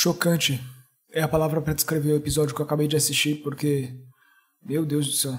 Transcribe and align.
Chocante 0.00 0.60
é 1.10 1.22
a 1.22 1.26
palavra 1.26 1.60
para 1.60 1.72
descrever 1.72 2.12
o 2.12 2.16
episódio 2.16 2.54
que 2.54 2.60
eu 2.60 2.64
acabei 2.64 2.86
de 2.86 2.94
assistir, 2.94 3.42
porque. 3.42 3.92
Meu 4.62 4.86
Deus 4.86 5.08
do 5.08 5.12
céu. 5.12 5.36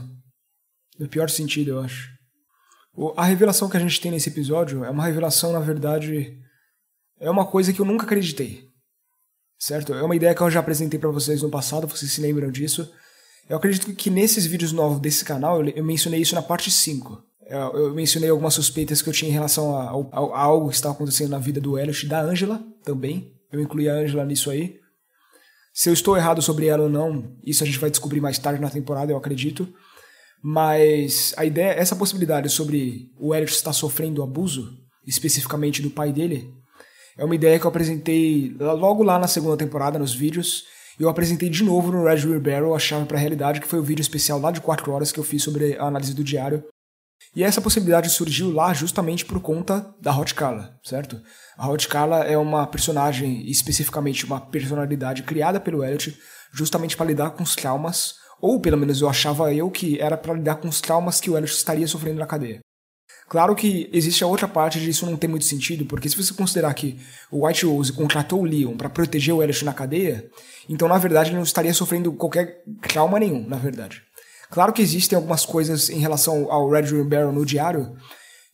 No 1.00 1.08
pior 1.08 1.30
sentido, 1.30 1.72
eu 1.72 1.80
acho. 1.80 2.10
A 3.16 3.24
revelação 3.24 3.70
que 3.70 3.78
a 3.78 3.80
gente 3.80 4.02
tem 4.02 4.12
nesse 4.12 4.28
episódio 4.28 4.84
é 4.84 4.90
uma 4.90 5.06
revelação, 5.06 5.54
na 5.54 5.62
verdade. 5.62 6.38
É 7.22 7.32
uma 7.32 7.46
coisa 7.46 7.72
que 7.72 7.80
eu 7.80 7.86
nunca 7.86 8.04
acreditei. 8.04 8.68
Certo? 9.58 9.94
É 9.94 10.04
uma 10.04 10.18
ideia 10.18 10.36
que 10.36 10.42
eu 10.42 10.52
já 10.52 10.60
apresentei 10.60 11.00
para 11.00 11.10
vocês 11.10 11.42
no 11.42 11.50
passado, 11.50 11.88
vocês 11.88 12.12
se 12.12 12.20
lembram 12.20 12.52
disso. 12.52 12.94
Eu 13.48 13.56
acredito 13.56 13.96
que 13.96 14.10
nesses 14.10 14.46
vídeos 14.46 14.74
novos 14.74 15.00
desse 15.00 15.24
canal, 15.24 15.66
eu 15.66 15.86
mencionei 15.86 16.20
isso 16.20 16.36
na 16.36 16.42
parte 16.42 16.70
5. 16.70 17.29
Eu 17.50 17.94
mencionei 17.96 18.30
algumas 18.30 18.54
suspeitas 18.54 19.02
que 19.02 19.10
eu 19.10 19.14
tinha 19.14 19.30
em 19.30 19.34
relação 19.34 19.76
a, 19.76 19.86
a, 19.86 20.20
a 20.20 20.42
algo 20.42 20.70
que 20.70 20.76
estava 20.76 20.94
acontecendo 20.94 21.32
na 21.32 21.40
vida 21.40 21.60
do 21.60 21.80
Elliot 21.80 22.06
e 22.06 22.10
da 22.10 22.22
Angela 22.22 22.64
também. 22.84 23.34
Eu 23.52 23.60
incluí 23.60 23.90
a 23.90 23.94
Angela 23.94 24.24
nisso 24.24 24.52
aí. 24.52 24.80
Se 25.74 25.90
eu 25.90 25.94
estou 25.94 26.16
errado 26.16 26.42
sobre 26.42 26.68
ela 26.68 26.84
ou 26.84 26.90
não, 26.90 27.36
isso 27.44 27.64
a 27.64 27.66
gente 27.66 27.80
vai 27.80 27.90
descobrir 27.90 28.22
mais 28.22 28.38
tarde 28.38 28.62
na 28.62 28.70
temporada, 28.70 29.12
eu 29.12 29.18
acredito. 29.18 29.68
Mas 30.44 31.34
a 31.38 31.44
ideia, 31.44 31.72
essa 31.72 31.96
possibilidade 31.96 32.50
sobre 32.50 33.12
o 33.20 33.34
Elliot 33.34 33.52
estar 33.52 33.74
sofrendo 33.74 34.22
abuso, 34.22 34.78
especificamente 35.08 35.82
do 35.82 35.90
pai 35.90 36.14
dele, 36.14 36.54
é 37.18 37.26
uma 37.26 37.36
ideia 37.36 37.60
que 37.60 37.66
eu 37.66 37.70
apresentei 37.70 38.56
logo 38.60 39.04
lá 39.04 39.18
na 39.18 39.28
segunda 39.28 39.58
temporada, 39.58 40.00
nos 40.00 40.14
vídeos. 40.14 40.66
E 41.00 41.04
eu 41.04 41.10
apresentei 41.10 41.50
de 41.50 41.64
novo 41.64 41.92
no 41.92 42.06
Red 42.06 42.40
Barrel 42.40 42.76
a 42.76 42.80
chave 42.80 43.06
para 43.06 43.18
a 43.18 43.20
realidade, 43.20 43.60
que 43.60 43.68
foi 43.68 43.80
o 43.80 43.84
vídeo 43.84 44.02
especial 44.02 44.40
lá 44.40 44.52
de 44.52 44.62
4 44.62 44.92
horas 44.92 45.12
que 45.12 45.20
eu 45.20 45.24
fiz 45.24 45.42
sobre 45.42 45.76
a 45.78 45.86
análise 45.86 46.14
do 46.14 46.24
diário. 46.24 46.64
E 47.36 47.44
essa 47.44 47.62
possibilidade 47.62 48.10
surgiu 48.10 48.52
lá 48.52 48.74
justamente 48.74 49.24
por 49.24 49.40
conta 49.40 49.94
da 50.02 50.18
Hot 50.18 50.34
Carla, 50.34 50.78
certo? 50.84 51.22
A 51.58 51.70
Hot 51.70 51.88
Carla 51.88 52.24
é 52.24 52.38
uma 52.38 52.66
personagem, 52.66 53.48
especificamente 53.50 54.26
uma 54.26 54.42
personalidade 54.42 55.24
criada 55.24 55.60
pelo 55.60 55.84
Elliot, 55.84 56.18
justamente 56.52 56.98
para 56.98 57.06
lidar 57.06 57.32
com 57.32 57.44
os 57.44 57.56
traumas, 57.56 58.16
ou 58.42 58.60
pelo 58.60 58.78
menos 58.78 59.02
eu 59.02 59.10
achava 59.10 59.54
eu 59.54 59.70
que 59.70 60.00
era 60.00 60.18
para 60.18 60.34
lidar 60.34 60.56
com 60.56 60.68
os 60.68 60.82
traumas 60.82 61.22
que 61.22 61.30
o 61.30 61.38
Elliot 61.38 61.54
estaria 61.54 61.88
sofrendo 61.88 62.20
na 62.20 62.26
cadeia. 62.26 62.60
Claro 63.30 63.56
que 63.56 63.88
existe 63.94 64.24
a 64.24 64.28
outra 64.28 64.48
parte 64.48 64.80
de 64.80 64.90
isso 64.90 65.06
não 65.06 65.16
ter 65.16 65.28
muito 65.28 65.46
sentido, 65.46 65.86
porque 65.86 66.10
se 66.10 66.18
você 66.18 66.34
considerar 66.34 66.74
que 66.74 67.00
o 67.32 67.46
White 67.46 67.64
Rose 67.64 67.94
contratou 67.94 68.42
o 68.42 68.44
Leon 68.44 68.76
para 68.76 68.90
proteger 68.90 69.36
o 69.36 69.44
Elliot 69.44 69.64
na 69.64 69.72
cadeia, 69.72 70.28
então 70.68 70.88
na 70.88 70.98
verdade 70.98 71.30
ele 71.30 71.38
não 71.38 71.44
estaria 71.44 71.74
sofrendo 71.74 72.12
qualquer 72.12 72.64
trauma 72.82 73.20
nenhum, 73.20 73.48
na 73.48 73.58
verdade. 73.58 74.02
Claro 74.52 74.74
que 74.74 74.82
existem 74.82 75.16
algumas 75.16 75.46
coisas 75.46 75.90
em 75.90 76.00
relação 76.00 76.52
ao 76.52 76.70
Red 76.70 76.92
Barrel 77.04 77.32
no 77.32 77.46
diário 77.46 77.96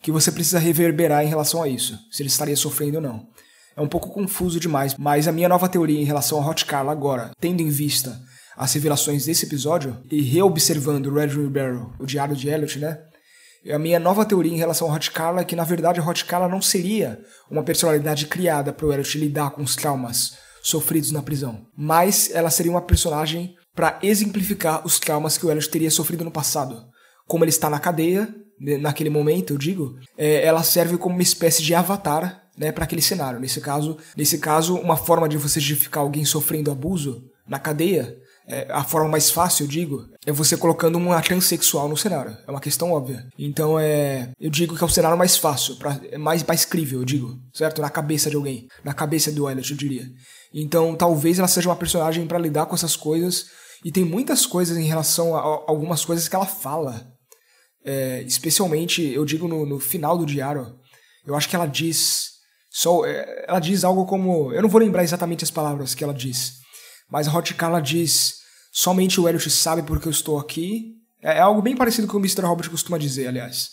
que 0.01 0.11
você 0.11 0.31
precisa 0.31 0.59
reverberar 0.59 1.23
em 1.23 1.29
relação 1.29 1.63
a 1.63 1.67
isso, 1.67 1.97
se 2.11 2.21
ele 2.21 2.29
estaria 2.29 2.55
sofrendo 2.55 2.97
ou 2.97 3.01
não. 3.01 3.27
É 3.75 3.81
um 3.81 3.87
pouco 3.87 4.09
confuso 4.09 4.59
demais, 4.59 4.95
mas 4.97 5.27
a 5.27 5.31
minha 5.31 5.49
nova 5.49 5.67
teoria 5.67 5.99
em 5.99 6.05
relação 6.05 6.39
a 6.39 6.47
Hot 6.47 6.65
Carla 6.65 6.91
agora, 6.91 7.31
tendo 7.39 7.61
em 7.61 7.69
vista 7.69 8.19
as 8.55 8.73
revelações 8.73 9.25
desse 9.25 9.45
episódio 9.45 9.97
e 10.09 10.21
reobservando 10.21 11.13
Red 11.13 11.35
Barrel, 11.49 11.91
o 11.99 12.05
diário 12.05 12.35
de 12.35 12.47
Elliot, 12.47 12.79
né? 12.79 12.99
A 13.73 13.79
minha 13.79 13.99
nova 13.99 14.23
teoria 14.23 14.53
em 14.53 14.57
relação 14.57 14.89
a 14.89 14.93
Hot 14.93 15.11
Carla 15.11 15.41
é 15.41 15.43
que, 15.43 15.55
na 15.55 15.63
verdade, 15.63 15.99
a 15.99 16.07
Hot 16.07 16.23
Carla 16.25 16.47
não 16.47 16.61
seria 16.61 17.19
uma 17.49 17.63
personalidade 17.63 18.27
criada 18.27 18.71
para 18.71 18.85
o 18.85 18.93
Elliot 18.93 19.17
lidar 19.17 19.51
com 19.51 19.63
os 19.63 19.75
traumas 19.75 20.37
sofridos 20.61 21.11
na 21.11 21.21
prisão, 21.21 21.65
mas 21.75 22.29
ela 22.33 22.49
seria 22.49 22.71
uma 22.71 22.81
personagem 22.81 23.55
para 23.75 23.99
exemplificar 24.01 24.85
os 24.85 24.99
traumas 24.99 25.37
que 25.37 25.45
o 25.45 25.51
Elliot 25.51 25.69
teria 25.69 25.91
sofrido 25.91 26.23
no 26.23 26.31
passado. 26.31 26.85
Como 27.27 27.43
ele 27.43 27.49
está 27.49 27.69
na 27.69 27.79
cadeia, 27.79 28.33
né, 28.59 28.77
naquele 28.77 29.09
momento, 29.09 29.53
eu 29.53 29.57
digo, 29.57 29.97
é, 30.17 30.45
ela 30.45 30.63
serve 30.63 30.97
como 30.97 31.15
uma 31.15 31.21
espécie 31.21 31.61
de 31.61 31.75
avatar 31.75 32.43
né, 32.57 32.71
para 32.71 32.85
aquele 32.85 33.01
cenário. 33.01 33.39
Nesse 33.39 33.59
caso, 33.59 33.97
nesse 34.15 34.37
caso, 34.37 34.75
uma 34.75 34.95
forma 34.95 35.27
de 35.27 35.37
você 35.37 35.59
justificar 35.59 36.01
alguém 36.01 36.23
sofrendo 36.23 36.71
abuso 36.71 37.23
na 37.47 37.59
cadeia, 37.59 38.17
é, 38.47 38.67
a 38.69 38.83
forma 38.83 39.09
mais 39.09 39.31
fácil, 39.31 39.63
eu 39.63 39.67
digo, 39.67 40.05
é 40.25 40.31
você 40.31 40.55
colocando 40.55 40.97
uma 40.97 41.19
transexual 41.21 41.89
no 41.89 41.97
cenário. 41.97 42.37
É 42.47 42.51
uma 42.51 42.61
questão 42.61 42.91
óbvia. 42.91 43.27
Então, 43.37 43.79
é, 43.79 44.31
eu 44.39 44.49
digo 44.49 44.77
que 44.77 44.83
é 44.83 44.85
o 44.85 44.89
cenário 44.89 45.17
mais 45.17 45.35
fácil, 45.35 45.75
pra, 45.77 45.99
é 46.11 46.17
mais, 46.17 46.43
mais 46.43 46.63
crível, 46.63 46.99
eu 46.99 47.05
digo, 47.05 47.37
certo? 47.53 47.81
Na 47.81 47.89
cabeça 47.89 48.29
de 48.29 48.35
alguém. 48.35 48.67
Na 48.83 48.93
cabeça 48.93 49.31
do 49.31 49.49
Elliot, 49.49 49.71
eu 49.71 49.77
diria. 49.77 50.05
Então, 50.53 50.95
talvez 50.95 51.39
ela 51.39 51.47
seja 51.47 51.67
uma 51.67 51.75
personagem 51.75 52.25
para 52.27 52.39
lidar 52.39 52.67
com 52.67 52.75
essas 52.75 52.95
coisas 52.95 53.47
e 53.85 53.91
tem 53.91 54.03
muitas 54.03 54.47
coisas 54.47 54.75
em 54.79 54.87
relação 54.87 55.35
a, 55.35 55.41
algumas 55.41 56.03
coisas 56.03 56.27
que 56.27 56.35
ela 56.35 56.47
fala. 56.47 57.07
É, 57.85 58.23
especialmente, 58.23 59.03
eu 59.03 59.23
digo 59.23 59.47
no, 59.47 59.63
no, 59.63 59.79
final 59.79 60.17
do 60.17 60.25
diário, 60.25 60.75
eu 61.23 61.35
acho 61.35 61.47
que 61.47 61.55
ela 61.55 61.67
diz. 61.67 62.31
É, 63.05 63.45
ela 63.47 63.59
diz 63.59 63.83
algo 63.83 64.07
como. 64.07 64.51
Eu 64.51 64.63
não 64.63 64.69
vou 64.69 64.81
lembrar 64.81 65.03
exatamente 65.03 65.43
as 65.43 65.51
palavras 65.51 65.93
que 65.93 66.03
ela 66.03 66.15
diz. 66.15 66.53
Mas 67.11 67.27
a 67.27 67.37
Hot 67.37 67.53
Carla 67.53 67.79
diz: 67.79 68.37
Somente 68.73 69.21
o 69.21 69.29
Elliot 69.29 69.51
sabe 69.51 69.83
porque 69.83 70.07
eu 70.07 70.11
estou 70.11 70.39
aqui. 70.39 70.95
É, 71.21 71.37
é 71.37 71.41
algo 71.41 71.61
bem 71.61 71.77
parecido 71.77 72.07
com 72.07 72.17
o 72.17 72.19
Mr. 72.19 72.41
Robert 72.41 72.71
costuma 72.71 72.97
dizer, 72.97 73.27
aliás. 73.27 73.69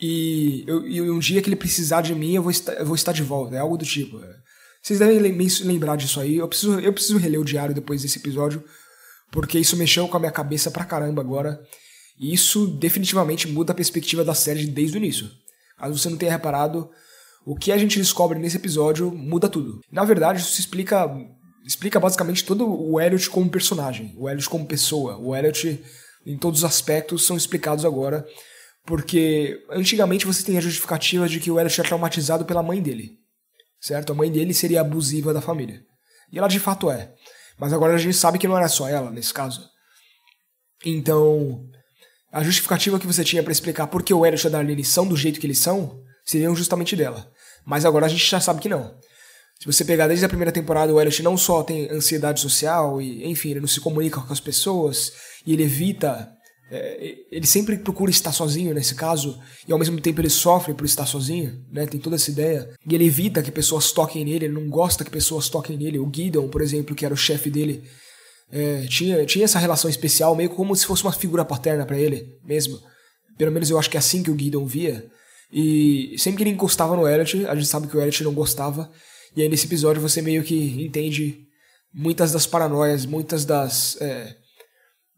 E, 0.00 0.62
eu, 0.68 0.86
e 0.86 1.10
um 1.10 1.18
dia 1.18 1.42
que 1.42 1.48
ele 1.48 1.56
precisar 1.56 2.02
de 2.02 2.14
mim, 2.14 2.34
eu 2.34 2.42
vou 2.42 2.52
estar, 2.52 2.74
eu 2.74 2.86
vou 2.86 2.94
estar 2.94 3.10
de 3.10 3.24
volta. 3.24 3.56
É 3.56 3.58
algo 3.58 3.76
do 3.76 3.84
tipo. 3.84 4.20
Vocês 4.80 5.00
devem 5.00 5.18
lembrar 5.18 5.96
disso 5.96 6.20
aí. 6.20 6.36
Eu 6.36 6.46
preciso, 6.46 6.78
eu 6.78 6.92
preciso 6.92 7.18
reler 7.18 7.40
o 7.40 7.44
diário 7.44 7.74
depois 7.74 8.02
desse 8.02 8.20
episódio 8.20 8.62
porque 9.30 9.58
isso 9.58 9.76
mexeu 9.76 10.08
com 10.08 10.16
a 10.16 10.20
minha 10.20 10.32
cabeça 10.32 10.70
pra 10.70 10.84
caramba 10.84 11.20
agora. 11.20 11.60
E 12.18 12.32
isso 12.32 12.66
definitivamente 12.66 13.46
muda 13.46 13.72
a 13.72 13.76
perspectiva 13.76 14.24
da 14.24 14.34
série 14.34 14.66
desde 14.66 14.96
o 14.96 14.98
início. 14.98 15.30
Caso 15.76 15.98
você 15.98 16.08
não 16.08 16.16
tenha 16.16 16.32
reparado, 16.32 16.90
o 17.46 17.54
que 17.54 17.70
a 17.70 17.78
gente 17.78 17.98
descobre 17.98 18.38
nesse 18.38 18.56
episódio 18.56 19.10
muda 19.10 19.48
tudo. 19.48 19.80
Na 19.90 20.04
verdade, 20.04 20.40
isso 20.40 20.58
explica, 20.60 21.08
explica 21.64 22.00
basicamente 22.00 22.44
todo 22.44 22.68
o 22.68 23.00
Elliot 23.00 23.30
como 23.30 23.48
personagem, 23.48 24.14
o 24.18 24.28
Elliot 24.28 24.48
como 24.50 24.66
pessoa. 24.66 25.16
O 25.16 25.34
Elliot, 25.34 25.82
em 26.26 26.36
todos 26.36 26.60
os 26.60 26.64
aspectos, 26.64 27.24
são 27.24 27.36
explicados 27.36 27.84
agora. 27.84 28.26
Porque 28.84 29.64
antigamente 29.70 30.26
você 30.26 30.42
tem 30.42 30.58
a 30.58 30.60
justificativa 30.60 31.28
de 31.28 31.38
que 31.38 31.50
o 31.50 31.60
Elliot 31.60 31.80
é 31.80 31.84
traumatizado 31.84 32.44
pela 32.44 32.62
mãe 32.62 32.82
dele. 32.82 33.18
Certo? 33.80 34.12
A 34.12 34.14
mãe 34.14 34.30
dele 34.30 34.52
seria 34.52 34.80
abusiva 34.80 35.32
da 35.32 35.40
família. 35.40 35.82
E 36.32 36.38
ela 36.38 36.48
de 36.48 36.58
fato 36.58 36.90
é. 36.90 37.14
Mas 37.58 37.72
agora 37.72 37.94
a 37.94 37.98
gente 37.98 38.16
sabe 38.16 38.38
que 38.38 38.48
não 38.48 38.56
era 38.56 38.68
só 38.68 38.88
ela 38.88 39.10
nesse 39.10 39.34
caso. 39.34 39.68
Então, 40.84 41.64
a 42.32 42.42
justificativa 42.42 42.98
que 42.98 43.06
você 43.06 43.24
tinha 43.24 43.42
para 43.42 43.52
explicar 43.52 43.86
por 43.88 44.02
que 44.02 44.14
o 44.14 44.24
Elliot 44.24 44.46
e 44.46 44.48
a 44.48 44.50
Darlene 44.50 44.84
são 44.84 45.06
do 45.06 45.16
jeito 45.16 45.40
que 45.40 45.46
eles 45.46 45.58
são 45.58 46.02
seriam 46.24 46.54
justamente 46.54 46.94
dela. 46.94 47.30
Mas 47.64 47.84
agora 47.84 48.06
a 48.06 48.08
gente 48.08 48.28
já 48.28 48.40
sabe 48.40 48.60
que 48.60 48.68
não. 48.68 48.94
Se 49.58 49.66
você 49.66 49.84
pegar 49.84 50.06
desde 50.06 50.24
a 50.24 50.28
primeira 50.28 50.52
temporada, 50.52 50.92
o 50.92 51.00
Elliot 51.00 51.22
não 51.22 51.36
só 51.36 51.62
tem 51.64 51.90
ansiedade 51.90 52.40
social 52.40 53.00
e, 53.00 53.26
enfim, 53.28 53.50
ele 53.50 53.60
não 53.60 53.66
se 53.66 53.80
comunica 53.80 54.20
com 54.20 54.32
as 54.32 54.38
pessoas 54.38 55.12
e 55.44 55.52
ele 55.52 55.64
evita 55.64 56.30
é, 56.70 57.16
ele 57.30 57.46
sempre 57.46 57.78
procura 57.78 58.10
estar 58.10 58.32
sozinho 58.32 58.74
nesse 58.74 58.94
caso, 58.94 59.38
e 59.66 59.72
ao 59.72 59.78
mesmo 59.78 60.00
tempo 60.00 60.20
ele 60.20 60.28
sofre 60.28 60.74
por 60.74 60.84
estar 60.84 61.06
sozinho, 61.06 61.64
né? 61.72 61.86
Tem 61.86 61.98
toda 61.98 62.16
essa 62.16 62.30
ideia. 62.30 62.70
E 62.86 62.94
ele 62.94 63.06
evita 63.06 63.42
que 63.42 63.50
pessoas 63.50 63.90
toquem 63.90 64.24
nele, 64.24 64.44
ele 64.46 64.54
não 64.54 64.68
gosta 64.68 65.04
que 65.04 65.10
pessoas 65.10 65.48
toquem 65.48 65.76
nele. 65.76 65.98
O 65.98 66.10
Gideon, 66.12 66.48
por 66.48 66.60
exemplo, 66.60 66.94
que 66.94 67.04
era 67.04 67.14
o 67.14 67.16
chefe 67.16 67.50
dele, 67.50 67.82
é, 68.50 68.86
tinha, 68.86 69.24
tinha 69.24 69.44
essa 69.44 69.58
relação 69.58 69.88
especial, 69.88 70.34
meio 70.36 70.50
como 70.50 70.76
se 70.76 70.86
fosse 70.86 71.02
uma 71.02 71.12
figura 71.12 71.44
paterna 71.44 71.86
para 71.86 71.98
ele 71.98 72.38
mesmo. 72.44 72.78
Pelo 73.36 73.52
menos 73.52 73.70
eu 73.70 73.78
acho 73.78 73.88
que 73.88 73.96
é 73.96 74.00
assim 74.00 74.22
que 74.22 74.30
o 74.30 74.38
Gideon 74.38 74.66
via. 74.66 75.06
E 75.50 76.14
sempre 76.18 76.38
que 76.38 76.42
ele 76.42 76.54
encostava 76.54 76.94
no 76.94 77.08
Elliot, 77.08 77.46
a 77.46 77.54
gente 77.54 77.66
sabe 77.66 77.86
que 77.86 77.96
o 77.96 78.00
Elliot 78.00 78.24
não 78.24 78.34
gostava. 78.34 78.90
E 79.34 79.42
aí 79.42 79.48
nesse 79.48 79.66
episódio 79.66 80.02
você 80.02 80.20
meio 80.20 80.42
que 80.42 80.82
entende 80.82 81.46
muitas 81.94 82.32
das 82.32 82.46
paranoias, 82.46 83.06
muitas 83.06 83.44
das, 83.44 83.96
é, 84.00 84.36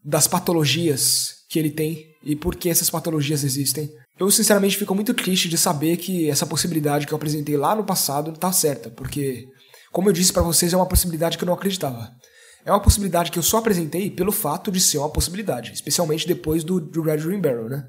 das 0.03 0.27
patologias 0.27 1.35
que 1.49 1.59
ele 1.59 1.69
tem 1.69 2.07
e 2.23 2.35
por 2.35 2.55
que 2.55 2.69
essas 2.69 2.89
patologias 2.89 3.43
existem. 3.43 3.89
Eu 4.19 4.29
sinceramente 4.29 4.77
fico 4.77 4.93
muito 4.93 5.13
triste 5.13 5.49
de 5.49 5.57
saber 5.57 5.97
que 5.97 6.29
essa 6.29 6.45
possibilidade 6.45 7.07
que 7.07 7.13
eu 7.13 7.15
apresentei 7.15 7.57
lá 7.57 7.75
no 7.75 7.83
passado 7.83 8.31
está 8.31 8.51
certa, 8.51 8.89
porque, 8.89 9.47
como 9.91 10.09
eu 10.09 10.13
disse 10.13 10.31
para 10.31 10.43
vocês, 10.43 10.73
é 10.73 10.77
uma 10.77 10.87
possibilidade 10.87 11.37
que 11.37 11.43
eu 11.43 11.47
não 11.47 11.53
acreditava. 11.53 12.11
É 12.63 12.71
uma 12.71 12.79
possibilidade 12.79 13.31
que 13.31 13.39
eu 13.39 13.43
só 13.43 13.57
apresentei 13.57 14.09
pelo 14.11 14.31
fato 14.31 14.71
de 14.71 14.79
ser 14.79 14.99
uma 14.99 15.09
possibilidade, 15.09 15.73
especialmente 15.73 16.27
depois 16.27 16.63
do, 16.63 16.79
do 16.79 17.01
Red 17.01 17.17
Ring 17.17 17.41
Barrel, 17.41 17.69
né? 17.69 17.87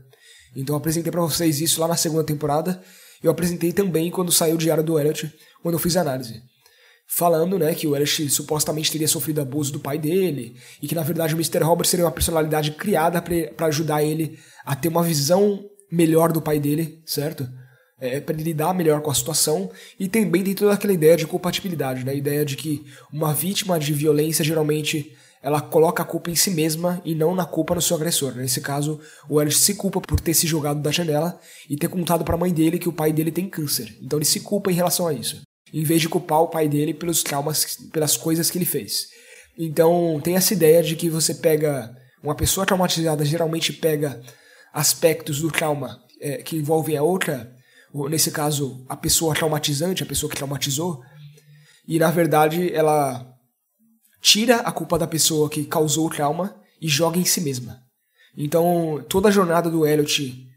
Então 0.57 0.75
eu 0.75 0.79
apresentei 0.79 1.13
para 1.13 1.21
vocês 1.21 1.61
isso 1.61 1.81
lá 1.81 1.89
na 1.89 1.97
segunda 1.97 2.25
temporada. 2.25 2.83
Eu 3.23 3.31
apresentei 3.31 3.73
também 3.73 4.11
quando 4.11 4.33
saiu 4.33 4.55
o 4.55 4.59
Diário 4.59 4.83
do 4.83 4.99
Elliot, 4.99 5.31
quando 5.63 5.75
eu 5.75 5.79
fiz 5.79 5.97
a 5.97 6.01
análise 6.01 6.43
falando, 7.15 7.59
né, 7.59 7.75
que 7.75 7.87
o 7.87 7.95
Elliot 7.95 8.31
supostamente 8.31 8.91
teria 8.91 9.07
sofrido 9.07 9.43
abuso 9.43 9.71
do 9.71 9.79
pai 9.79 9.99
dele 9.99 10.57
e 10.81 10.89
que 10.89 10.95
na 10.95 11.03
verdade 11.03 11.35
o 11.35 11.37
Mr. 11.37 11.59
Robert 11.63 11.87
seria 11.87 12.07
uma 12.07 12.11
personalidade 12.11 12.71
criada 12.71 13.21
para 13.21 13.67
ajudar 13.67 14.03
ele 14.03 14.39
a 14.65 14.75
ter 14.75 14.89
uma 14.89 15.03
visão 15.03 15.63
melhor 15.91 16.33
do 16.33 16.41
pai 16.41 16.59
dele, 16.59 17.03
certo? 17.05 17.47
É, 18.01 18.19
para 18.19 18.35
ele 18.35 18.45
lidar 18.45 18.73
melhor 18.73 19.03
com 19.03 19.11
a 19.11 19.15
situação 19.15 19.71
e 20.01 20.09
também 20.09 20.43
tem 20.43 20.55
toda 20.55 20.73
aquela 20.73 20.95
ideia 20.95 21.15
de 21.15 21.27
compatibilidade, 21.27 22.03
né? 22.03 22.13
A 22.13 22.15
ideia 22.15 22.47
de 22.47 22.57
que 22.57 22.83
uma 23.13 23.35
vítima 23.35 23.79
de 23.79 23.93
violência 23.93 24.43
geralmente 24.43 25.15
ela 25.43 25.61
coloca 25.61 26.03
a 26.03 26.07
culpa 26.07 26.31
em 26.31 26.35
si 26.35 26.51
mesma 26.51 27.03
e 27.05 27.15
não 27.15 27.35
na 27.35 27.45
culpa 27.45 27.75
no 27.75 27.83
seu 27.83 27.97
agressor. 27.97 28.35
Nesse 28.37 28.63
caso, 28.63 28.99
o 29.29 29.39
Elliot 29.39 29.59
se 29.59 29.75
culpa 29.75 30.01
por 30.01 30.19
ter 30.19 30.33
se 30.33 30.47
jogado 30.47 30.81
da 30.81 30.91
janela 30.91 31.39
e 31.69 31.77
ter 31.77 31.89
contado 31.89 32.25
para 32.25 32.37
a 32.37 32.39
mãe 32.39 32.55
dele 32.55 32.79
que 32.79 32.89
o 32.89 32.93
pai 32.93 33.13
dele 33.13 33.31
tem 33.31 33.51
câncer. 33.51 33.99
Então 34.01 34.19
ele 34.19 34.25
se 34.25 34.41
culpa 34.41 34.73
em 34.73 34.75
relação 34.75 35.07
a 35.07 35.13
isso. 35.13 35.43
Em 35.73 35.85
vez 35.85 36.01
de 36.01 36.09
culpar 36.09 36.43
o 36.43 36.49
pai 36.49 36.69
dele 36.69 36.93
pelos 36.93 37.23
traumas, 37.23 37.77
pelas 37.93 38.17
coisas 38.17 38.51
que 38.51 38.59
ele 38.59 38.65
fez. 38.65 39.09
Então, 39.59 40.21
tem 40.23 40.37
essa 40.37 40.53
ideia 40.53 40.83
de 40.83 40.97
que 40.97 41.09
você 41.09 41.35
pega. 41.35 41.95
Uma 42.23 42.37
pessoa 42.37 42.65
traumatizada 42.65 43.25
geralmente 43.25 43.73
pega 43.73 44.23
aspectos 44.73 45.41
do 45.41 45.51
trauma 45.51 46.01
é, 46.21 46.37
que 46.37 46.57
envolvem 46.57 46.97
a 46.97 47.03
outra, 47.03 47.53
ou, 47.93 48.09
nesse 48.09 48.31
caso, 48.31 48.85
a 48.89 48.97
pessoa 48.97 49.35
traumatizante, 49.35 50.03
a 50.03 50.07
pessoa 50.07 50.31
que 50.31 50.37
traumatizou, 50.37 51.03
e 51.87 51.99
na 51.99 52.11
verdade 52.11 52.73
ela 52.73 53.27
tira 54.21 54.57
a 54.59 54.71
culpa 54.71 54.99
da 54.99 55.07
pessoa 55.07 55.51
que 55.51 55.65
causou 55.65 56.07
o 56.07 56.11
trauma 56.11 56.57
e 56.81 56.89
joga 56.89 57.19
em 57.19 57.25
si 57.25 57.41
mesma. 57.41 57.83
Então, 58.37 59.05
toda 59.09 59.29
a 59.29 59.33
jornada 59.33 59.69
do 59.69 59.87
Elliot, 59.87 60.49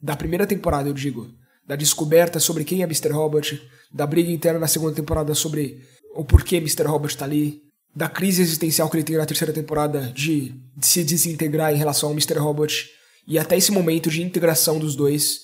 da 0.00 0.14
primeira 0.14 0.46
temporada, 0.46 0.88
eu 0.88 0.92
digo, 0.92 1.28
da 1.66 1.76
descoberta 1.76 2.38
sobre 2.38 2.64
quem 2.64 2.82
é 2.82 2.84
Mr. 2.84 3.10
Robot, 3.10 3.60
da 3.92 4.06
briga 4.06 4.30
interna 4.30 4.58
na 4.58 4.68
segunda 4.68 4.94
temporada 4.94 5.34
sobre 5.34 5.80
o 6.14 6.24
porquê 6.24 6.56
Mr. 6.56 6.84
Robot 6.84 7.16
tá 7.16 7.24
ali, 7.24 7.62
da 7.94 8.08
crise 8.08 8.42
existencial 8.42 8.90
que 8.90 8.96
ele 8.96 9.04
tem 9.04 9.16
na 9.16 9.26
terceira 9.26 9.52
temporada 9.52 10.12
de, 10.14 10.54
se 10.80 11.04
desintegrar 11.04 11.72
em 11.72 11.78
relação 11.78 12.08
ao 12.08 12.14
Mr. 12.14 12.38
Robot, 12.38 12.90
e 13.26 13.38
até 13.38 13.56
esse 13.56 13.72
momento 13.72 14.10
de 14.10 14.22
integração 14.22 14.78
dos 14.78 14.94
dois 14.94 15.42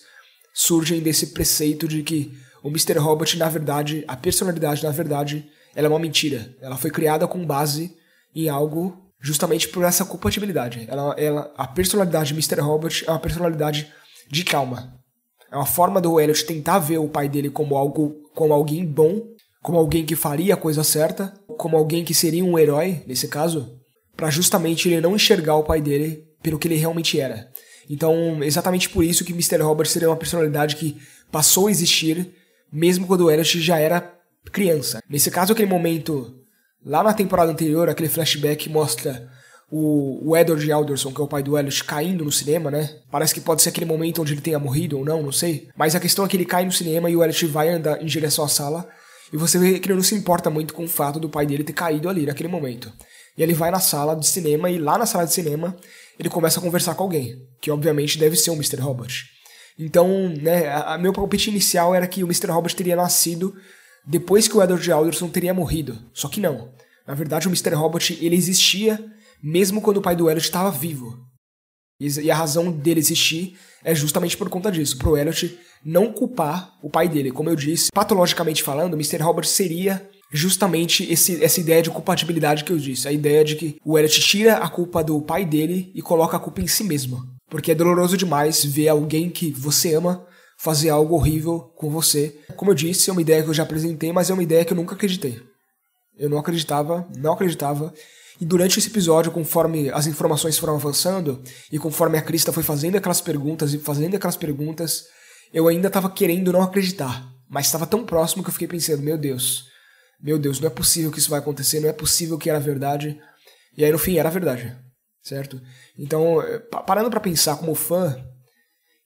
surgem 0.53 1.01
desse 1.01 1.29
preceito 1.29 1.89
de 1.89 2.03
que 2.03 2.37
o 2.63 2.69
Mr. 2.69 2.99
Robot, 2.99 3.39
na 3.39 3.49
verdade, 3.49 4.05
a 4.07 4.17
personalidade, 4.17 4.83
na 4.83 4.91
verdade, 4.91 5.49
ela 5.75 5.87
é 5.87 5.91
uma 5.91 5.99
mentira. 5.99 6.55
Ela 6.61 6.77
foi 6.77 6.91
criada 6.91 7.27
com 7.27 7.45
base 7.45 7.97
em 8.35 8.49
algo 8.49 9.11
justamente 9.21 9.69
por 9.69 9.85
essa 9.85 10.05
compatibilidade. 10.05 10.87
Ela, 10.89 11.15
ela, 11.19 11.55
a 11.57 11.67
personalidade 11.67 12.29
de 12.29 12.35
Mr. 12.35 12.61
Robot 12.61 13.05
é 13.07 13.11
uma 13.11 13.19
personalidade 13.19 13.91
de 14.31 14.45
calma. 14.45 15.01
É 15.51 15.57
uma 15.57 15.67
forma 15.67 16.01
do 16.01 16.21
Elliot 16.21 16.45
tentar 16.45 16.79
ver 16.79 16.99
o 16.99 17.09
pai 17.09 17.29
dele 17.29 17.51
como 17.51 17.77
algo, 17.77 18.15
como 18.35 18.53
alguém 18.53 18.85
bom, 18.85 19.23
como 19.63 19.79
alguém 19.79 20.07
que 20.07 20.15
faria 20.15 20.55
a 20.55 20.57
coisa 20.57 20.85
certa, 20.85 21.35
como 21.59 21.77
alguém 21.77 22.05
que 22.05 22.15
seria 22.15 22.45
um 22.45 22.59
herói, 22.59 23.03
nesse 23.07 23.29
caso, 23.29 23.79
para 24.17 24.31
justamente 24.31 24.89
ele 24.89 25.01
não 25.01 25.17
enxergar 25.17 25.57
o 25.57 25.65
pai 25.65 25.81
dele 25.81 26.25
pelo 26.43 26.59
que 26.59 26.69
ele 26.69 26.77
realmente 26.77 27.19
era. 27.19 27.51
Então, 27.89 28.43
exatamente 28.43 28.89
por 28.89 29.03
isso 29.03 29.25
que 29.25 29.33
Mr. 29.33 29.59
Robert 29.63 29.89
seria 29.89 30.09
uma 30.09 30.17
personalidade 30.17 30.77
que 30.77 30.97
passou 31.31 31.67
a 31.67 31.71
existir 31.71 32.33
mesmo 32.73 33.07
quando 33.07 33.23
o 33.23 33.31
Elliot 33.31 33.61
já 33.61 33.79
era 33.79 34.15
criança. 34.53 35.03
Nesse 35.09 35.31
caso, 35.31 35.53
aquele 35.53 35.69
momento 35.69 36.37
lá 36.85 37.03
na 37.03 37.13
temporada 37.13 37.51
anterior, 37.51 37.89
aquele 37.89 38.09
flashback 38.09 38.69
mostra 38.69 39.29
o, 39.71 40.31
o 40.31 40.37
Edward 40.37 40.73
Alderson, 40.73 41.13
que 41.13 41.21
é 41.21 41.25
o 41.25 41.29
pai 41.29 41.43
do 41.43 41.57
Elliot, 41.57 41.85
caindo 41.85 42.25
no 42.25 42.33
cinema, 42.33 42.71
né? 42.71 42.99
Parece 43.11 43.33
que 43.33 43.41
pode 43.41 43.63
ser 43.63 43.69
aquele 43.69 43.87
momento 43.87 44.21
onde 44.21 44.35
ele 44.35 44.41
tenha 44.41 44.59
morrido 44.59 44.99
ou 44.99 45.05
não, 45.05 45.23
não 45.23 45.33
sei. 45.33 45.69
Mas 45.77 45.95
a 45.95 46.01
questão 46.01 46.25
é 46.25 46.29
que 46.29 46.37
ele 46.37 46.45
cai 46.45 46.65
no 46.65 46.73
cinema 46.73 47.09
e 47.09 47.17
o 47.17 47.23
Elliot 47.23 47.47
vai 47.47 47.69
andar 47.69 48.03
em 48.03 48.07
direção 48.07 48.45
à 48.45 48.49
sala. 48.49 48.89
E 49.33 49.37
você 49.37 49.59
vê 49.59 49.79
que 49.79 49.87
ele 49.87 49.95
não 49.95 50.03
se 50.03 50.15
importa 50.15 50.51
muito 50.51 50.75
com 50.75 50.85
o 50.85 50.89
fato 50.89 51.21
do 51.21 51.29
pai 51.29 51.47
dele 51.47 51.63
ter 51.63 51.73
caído 51.73 52.09
ali 52.09 52.27
naquele 52.27 52.49
momento. 52.49 52.93
E 53.39 53.43
ele 53.43 53.55
vai 53.55 53.71
na 53.71 53.79
sala 53.79 54.17
de 54.17 54.27
cinema 54.27 54.69
e 54.69 54.79
lá 54.79 54.99
na 54.99 55.07
sala 55.07 55.25
de 55.25 55.33
cinema 55.33 55.77
ele 56.19 56.29
começa 56.29 56.59
a 56.59 56.63
conversar 56.63 56.97
com 56.97 57.05
alguém, 57.05 57.41
que 57.61 57.71
obviamente 57.71 58.19
deve 58.19 58.37
ser 58.37 58.51
o 58.51 58.55
Mr. 58.55 58.81
Robot. 58.81 59.25
Então, 59.79 60.29
né, 60.29 60.67
a, 60.69 60.95
a 60.95 60.99
meu 60.99 61.13
palpite 61.13 61.49
inicial 61.49 61.95
era 61.95 62.07
que 62.09 62.25
o 62.25 62.27
Mr. 62.27 62.49
Robot 62.51 62.75
teria 62.75 62.97
nascido 62.97 63.55
depois 64.05 64.49
que 64.49 64.57
o 64.57 64.63
Edward 64.63 64.91
Alderson 64.91 65.29
teria 65.29 65.55
morrido. 65.55 65.97
Só 66.13 66.29
que 66.29 66.41
não. 66.41 66.73
Na 67.07 67.15
verdade, 67.15 67.47
o 67.47 67.51
Mr. 67.51 67.75
Robot 67.75 68.19
ele 68.21 68.37
existia 68.37 69.03
mesmo 69.43 69.81
quando 69.81 69.99
o 69.99 70.03
pai 70.03 70.17
do 70.17 70.29
Elliot 70.29 70.47
estava 70.47 70.71
vivo. 70.71 71.19
E 72.01 72.31
a 72.31 72.35
razão 72.35 72.73
dele 72.73 73.01
existir 73.01 73.59
é 73.85 73.95
justamente 73.95 74.37
por 74.37 74.49
conta 74.49 74.73
disso, 74.73 74.97
pro 74.97 75.17
Elliot 75.17 75.59
não 75.85 76.13
culpar 76.13 76.79
o 76.83 76.89
pai 76.89 77.09
dele. 77.09 77.31
Como 77.31 77.51
eu 77.51 77.57
disse, 77.57 77.91
patologicamente 77.93 78.63
falando, 78.63 78.95
Mr. 78.95 79.19
Robert 79.19 79.47
seria 79.47 80.09
justamente 80.33 81.11
esse, 81.13 81.43
essa 81.43 81.61
ideia 81.61 81.83
de 81.83 81.91
compatibilidade 81.91 82.65
que 82.65 82.73
eu 82.73 82.79
disse. 82.79 83.07
A 83.07 83.13
ideia 83.13 83.45
de 83.45 83.57
que 83.57 83.77
o 83.85 83.99
Elliot 83.99 84.21
tira 84.21 84.57
a 84.57 84.69
culpa 84.69 85.05
do 85.05 85.21
pai 85.21 85.45
dele 85.45 85.91
e 85.95 86.01
coloca 86.01 86.37
a 86.37 86.41
culpa 86.41 86.63
em 86.63 86.67
si 86.67 86.85
mesmo. 86.85 87.23
Porque 87.51 87.73
é 87.73 87.75
doloroso 87.75 88.17
demais 88.17 88.65
ver 88.65 88.89
alguém 88.89 89.29
que 89.29 89.51
você 89.51 89.95
ama 89.95 90.27
fazer 90.61 90.91
algo 90.91 91.15
horrível 91.15 91.73
com 91.75 91.91
você. 91.91 92.39
Como 92.55 92.71
eu 92.71 92.75
disse, 92.75 93.09
é 93.09 93.13
uma 93.13 93.23
ideia 93.23 93.43
que 93.43 93.49
eu 93.49 93.55
já 93.55 93.63
apresentei, 93.63 94.13
mas 94.13 94.31
é 94.31 94.35
uma 94.35 94.43
ideia 94.43 94.65
que 94.65 94.73
eu 94.73 94.77
nunca 94.77 94.95
acreditei. 94.95 95.41
Eu 96.17 96.29
não 96.29 96.39
acreditava, 96.39 97.09
não 97.17 97.33
acreditava. 97.33 97.93
E 98.41 98.45
durante 98.47 98.79
esse 98.79 98.89
episódio, 98.89 99.31
conforme 99.31 99.91
as 99.91 100.07
informações 100.07 100.59
foram 100.59 100.75
avançando, 100.75 101.43
e 101.71 101.79
conforme 101.79 102.17
a 102.17 102.23
Krista 102.23 102.53
foi 102.53 102.63
fazendo 102.63 102.97
aquelas 102.97 103.21
perguntas 103.21 103.75
e 103.75 103.79
fazendo 103.79 104.17
aquelas 104.17 104.37
perguntas, 104.37 105.05
eu 105.53 105.69
ainda 105.69 105.89
estava 105.89 106.11
querendo 106.11 106.51
não 106.51 106.63
acreditar. 106.63 107.31
Mas 107.49 107.67
estava 107.67 107.87
tão 107.87 108.07
próximo 108.07 108.43
que 108.43 108.49
eu 108.49 108.53
fiquei 108.53 108.69
pensando, 108.69 109.03
meu 109.03 109.19
Deus, 109.19 109.67
meu 110.23 110.39
Deus, 110.39 110.59
não 110.59 110.69
é 110.69 110.71
possível 110.71 111.11
que 111.11 111.19
isso 111.19 111.29
vai 111.29 111.39
acontecer, 111.39 111.81
não 111.81 111.89
é 111.89 111.93
possível 111.93 112.39
que 112.39 112.49
era 112.49 112.59
verdade. 112.59 113.21
E 113.77 113.85
aí 113.85 113.93
no 113.93 113.99
fim 113.99 114.17
era 114.17 114.31
verdade, 114.31 114.75
certo? 115.23 115.61
Então, 115.99 116.41
eh, 116.41 116.59
parando 116.87 117.11
para 117.11 117.21
pensar 117.21 117.57
como 117.57 117.75
fã, 117.75 118.17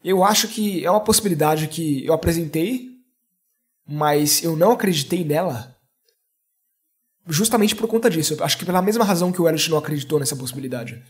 eu 0.04 0.22
acho 0.22 0.46
que 0.46 0.84
é 0.84 0.90
uma 0.90 1.02
possibilidade 1.02 1.66
que 1.66 2.06
eu 2.06 2.12
apresentei, 2.12 2.90
mas 3.86 4.44
eu 4.44 4.54
não 4.54 4.70
acreditei 4.70 5.24
nela 5.24 5.73
justamente 7.26 7.74
por 7.74 7.88
conta 7.88 8.10
disso. 8.10 8.36
Acho 8.42 8.58
que 8.58 8.64
pela 8.64 8.82
mesma 8.82 9.04
razão 9.04 9.32
que 9.32 9.40
o 9.40 9.48
Elliot 9.48 9.70
não 9.70 9.78
acreditou 9.78 10.18
nessa 10.18 10.36
possibilidade. 10.36 11.02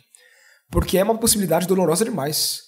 Porque 0.71 0.99
é 0.99 1.05
uma 1.05 1.19
possibilidade 1.19 1.67
dolorosa 1.67 2.05
demais. 2.05 2.61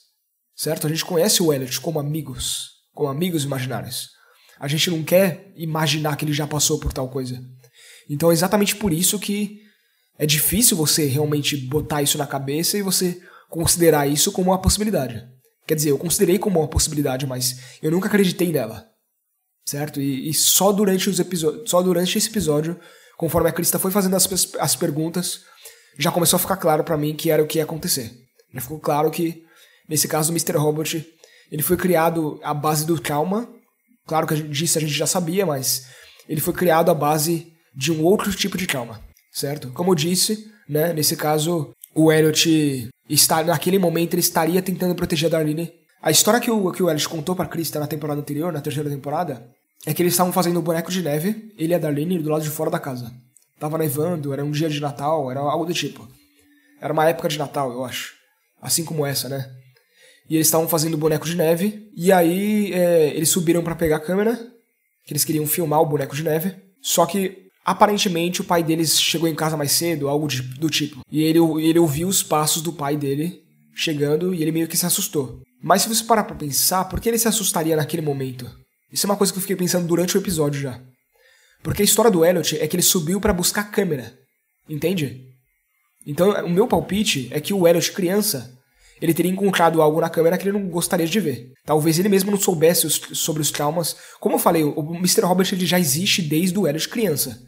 Certo? 0.54 0.87
A 0.87 0.90
gente 0.90 1.04
conhece 1.04 1.43
o 1.43 1.52
Elliot 1.52 1.81
como 1.81 2.00
amigos, 2.00 2.70
como 2.94 3.08
amigos 3.08 3.44
imaginários. 3.44 4.08
A 4.58 4.66
gente 4.66 4.90
não 4.90 5.02
quer 5.02 5.52
imaginar 5.54 6.16
que 6.16 6.25
ele 6.25 6.32
já 6.32 6.46
passou 6.46 6.78
por 6.81 6.93
tal 6.93 7.08
coisa. 7.08 7.38
Então 8.08 8.31
é 8.31 8.32
exatamente 8.32 8.75
por 8.75 8.93
isso 8.93 9.19
que 9.19 9.60
é 10.19 10.25
difícil 10.25 10.76
você 10.76 11.06
realmente 11.06 11.56
botar 11.56 12.02
isso 12.02 12.16
na 12.16 12.26
cabeça 12.26 12.78
e 12.78 12.82
você 12.82 13.20
considerar 13.50 14.06
isso 14.06 14.32
como 14.32 14.50
uma 14.50 14.60
possibilidade. 14.60 15.26
Quer 15.66 15.75
dizer, 15.75 15.90
eu 15.90 15.99
considerei 15.99 16.38
como 16.38 16.60
uma 16.60 16.69
possibilidade, 16.69 17.26
mas 17.26 17.60
eu 17.82 17.90
nunca 17.90 18.08
acreditei 18.08 18.50
nela. 18.50 18.88
Certo? 19.66 20.00
E, 20.00 20.31
e 20.31 20.32
só 20.32 20.72
durante 20.72 21.10
os 21.10 21.19
episódios, 21.19 21.69
só 21.69 21.82
durante 21.82 22.16
esse 22.16 22.28
episódio 22.28 22.78
conforme 23.16 23.48
a 23.48 23.52
Krista 23.52 23.78
foi 23.78 23.90
fazendo 23.90 24.16
as, 24.16 24.28
as 24.58 24.76
perguntas, 24.76 25.40
já 25.98 26.10
começou 26.10 26.36
a 26.36 26.40
ficar 26.40 26.56
claro 26.56 26.85
para 26.85 26.96
mim 26.96 27.14
que 27.14 27.30
era 27.30 27.42
o 27.42 27.46
que 27.46 27.58
ia 27.58 27.64
acontecer. 27.64 28.12
Já 28.52 28.61
ficou 28.61 28.78
claro 28.78 29.11
que, 29.11 29.42
nesse 29.88 30.06
caso, 30.06 30.30
o 30.30 30.35
Mr. 30.35 30.56
Robot, 30.56 31.06
ele 31.50 31.62
foi 31.62 31.76
criado 31.76 32.38
à 32.42 32.52
base 32.52 32.85
do 32.87 32.99
trauma. 32.99 33.49
Claro 34.06 34.26
que 34.26 34.35
a 34.35 34.37
gente 34.37 34.50
disse, 34.50 34.78
a 34.78 34.80
gente 34.80 34.92
já 34.92 35.06
sabia, 35.06 35.46
mas 35.46 35.87
ele 36.28 36.40
foi 36.40 36.54
criado 36.54 36.90
à 36.90 36.94
base 36.94 37.52
de 37.75 37.92
um 37.92 38.02
outro 38.02 38.32
tipo 38.32 38.56
de 38.56 38.66
trauma, 38.66 39.00
certo? 39.32 39.70
Como 39.73 39.90
eu 39.90 39.94
disse, 39.94 40.50
né, 40.68 40.92
nesse 40.92 41.16
caso, 41.16 41.73
o 41.94 42.12
Elliot 42.12 42.90
está 43.08 43.42
naquele 43.42 43.78
momento 43.78 44.14
ele 44.14 44.20
estaria 44.20 44.61
tentando 44.62 44.94
proteger 44.94 45.28
a 45.28 45.30
Darlene. 45.30 45.73
A 46.02 46.11
história 46.11 46.40
que 46.40 46.50
o 46.50 46.73
que 46.73 46.82
o 46.82 46.90
Elliot 46.90 47.08
contou 47.08 47.35
para 47.35 47.49
Krista 47.49 47.80
na 47.80 47.87
temporada 47.87 48.20
anterior, 48.20 48.52
na 48.52 48.61
terceira 48.61 48.90
temporada, 48.90 49.49
é 49.87 49.95
que 49.95 50.02
eles 50.02 50.14
estavam 50.14 50.33
fazendo 50.33 50.59
um 50.59 50.62
boneco 50.62 50.90
de 50.90 51.00
neve, 51.00 51.55
ele 51.57 51.73
e 51.73 51.75
a 51.75 51.78
Darlene, 51.78 52.19
do 52.19 52.28
lado 52.28 52.43
de 52.43 52.50
fora 52.50 52.69
da 52.69 52.81
casa. 52.81 53.12
Tava 53.59 53.78
nevando, 53.78 54.33
era 54.33 54.45
um 54.45 54.50
dia 54.50 54.69
de 54.69 54.81
Natal, 54.81 55.31
era 55.31 55.38
algo 55.40 55.64
do 55.64 55.73
tipo. 55.73 56.07
Era 56.81 56.93
uma 56.93 57.09
época 57.09 57.28
de 57.28 57.38
Natal, 57.38 57.73
eu 57.73 57.85
acho. 57.85 58.12
Assim 58.61 58.85
como 58.85 59.07
essa, 59.07 59.28
né? 59.28 59.49
E 60.28 60.35
eles 60.35 60.49
estavam 60.49 60.69
fazendo 60.69 60.99
boneco 60.99 61.25
de 61.25 61.37
neve, 61.37 61.88
e 61.97 62.11
aí 62.11 62.73
é, 62.73 63.14
eles 63.14 63.28
subiram 63.28 63.62
para 63.62 63.76
pegar 63.76 63.97
a 63.97 64.00
câmera, 64.00 64.37
que 65.07 65.12
eles 65.12 65.25
queriam 65.25 65.47
filmar 65.47 65.81
o 65.81 65.87
boneco 65.87 66.16
de 66.16 66.25
neve. 66.25 66.57
Só 66.83 67.07
que, 67.07 67.47
aparentemente, 67.64 68.40
o 68.40 68.45
pai 68.45 68.64
deles 68.64 69.00
chegou 69.00 69.28
em 69.28 69.37
casa 69.37 69.57
mais 69.57 69.71
cedo, 69.71 70.09
algo 70.09 70.26
de, 70.26 70.43
do 70.43 70.69
tipo. 70.69 71.00
E 71.09 71.23
ele, 71.23 71.38
ele 71.62 71.78
ouviu 71.78 72.09
os 72.09 72.25
passos 72.25 72.61
do 72.61 72.73
pai 72.73 72.97
dele 72.97 73.40
chegando, 73.73 74.35
e 74.35 74.43
ele 74.43 74.50
meio 74.50 74.66
que 74.66 74.76
se 74.76 74.85
assustou. 74.85 75.43
Mas 75.62 75.83
se 75.83 75.88
você 75.88 76.02
parar 76.02 76.25
pra 76.25 76.35
pensar, 76.35 76.87
por 76.87 77.00
que 77.00 77.09
ele 77.09 77.19
se 77.19 77.28
assustaria 77.28 77.76
naquele 77.76 78.02
momento? 78.02 78.50
Isso 78.96 79.06
é 79.06 79.10
uma 79.10 79.16
coisa 79.16 79.30
que 79.30 79.36
eu 79.36 79.42
fiquei 79.42 79.56
pensando 79.56 79.86
durante 79.86 80.16
o 80.16 80.18
episódio 80.18 80.58
já. 80.58 80.80
Porque 81.62 81.82
a 81.82 81.84
história 81.84 82.10
do 82.10 82.24
Elliot 82.24 82.58
é 82.58 82.66
que 82.66 82.74
ele 82.74 82.82
subiu 82.82 83.20
para 83.20 83.30
buscar 83.30 83.60
a 83.60 83.64
câmera. 83.64 84.18
Entende? 84.66 85.22
Então, 86.06 86.30
o 86.46 86.48
meu 86.48 86.66
palpite 86.66 87.28
é 87.30 87.38
que 87.38 87.52
o 87.52 87.68
Elliot, 87.68 87.92
criança, 87.92 88.58
ele 88.98 89.12
teria 89.12 89.30
encontrado 89.30 89.82
algo 89.82 90.00
na 90.00 90.08
câmera 90.08 90.38
que 90.38 90.48
ele 90.48 90.58
não 90.58 90.70
gostaria 90.70 91.06
de 91.06 91.20
ver. 91.20 91.52
Talvez 91.66 91.98
ele 91.98 92.08
mesmo 92.08 92.30
não 92.30 92.40
soubesse 92.40 92.86
os, 92.86 92.94
sobre 93.12 93.42
os 93.42 93.50
traumas. 93.50 93.94
Como 94.18 94.36
eu 94.36 94.38
falei, 94.38 94.64
o 94.64 94.94
Mr. 94.94 95.26
Robert 95.26 95.48
ele 95.52 95.66
já 95.66 95.78
existe 95.78 96.22
desde 96.22 96.58
o 96.58 96.66
Elliot 96.66 96.88
criança. 96.88 97.38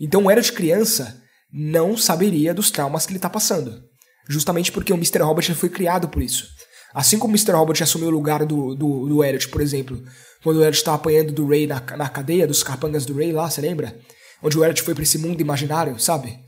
Então, 0.00 0.24
o 0.24 0.30
Elliot 0.32 0.52
criança 0.52 1.22
não 1.52 1.96
saberia 1.96 2.52
dos 2.52 2.72
traumas 2.72 3.06
que 3.06 3.12
ele 3.12 3.18
está 3.18 3.30
passando. 3.30 3.84
Justamente 4.28 4.72
porque 4.72 4.92
o 4.92 4.96
Mr. 4.96 5.20
Robert 5.20 5.54
foi 5.54 5.68
criado 5.68 6.08
por 6.08 6.20
isso. 6.20 6.48
Assim 6.94 7.18
como 7.18 7.32
o 7.32 7.36
Mr. 7.36 7.52
Robot 7.52 7.82
assumiu 7.82 8.08
o 8.08 8.12
lugar 8.12 8.44
do, 8.44 8.74
do, 8.74 9.08
do 9.08 9.24
Elliot, 9.24 9.48
por 9.48 9.60
exemplo, 9.60 10.02
quando 10.42 10.58
o 10.58 10.60
Elliot 10.60 10.76
estava 10.76 10.96
apanhando 10.96 11.32
do 11.32 11.46
Ray 11.46 11.66
na, 11.66 11.80
na 11.96 12.08
cadeia, 12.08 12.46
dos 12.46 12.62
capangas 12.62 13.06
do 13.06 13.14
Ray 13.14 13.32
lá, 13.32 13.48
você 13.48 13.60
lembra? 13.60 13.98
Onde 14.42 14.58
o 14.58 14.64
Elliot 14.64 14.82
foi 14.82 14.94
para 14.94 15.02
esse 15.02 15.18
mundo 15.18 15.40
imaginário, 15.40 15.98
sabe? 15.98 16.38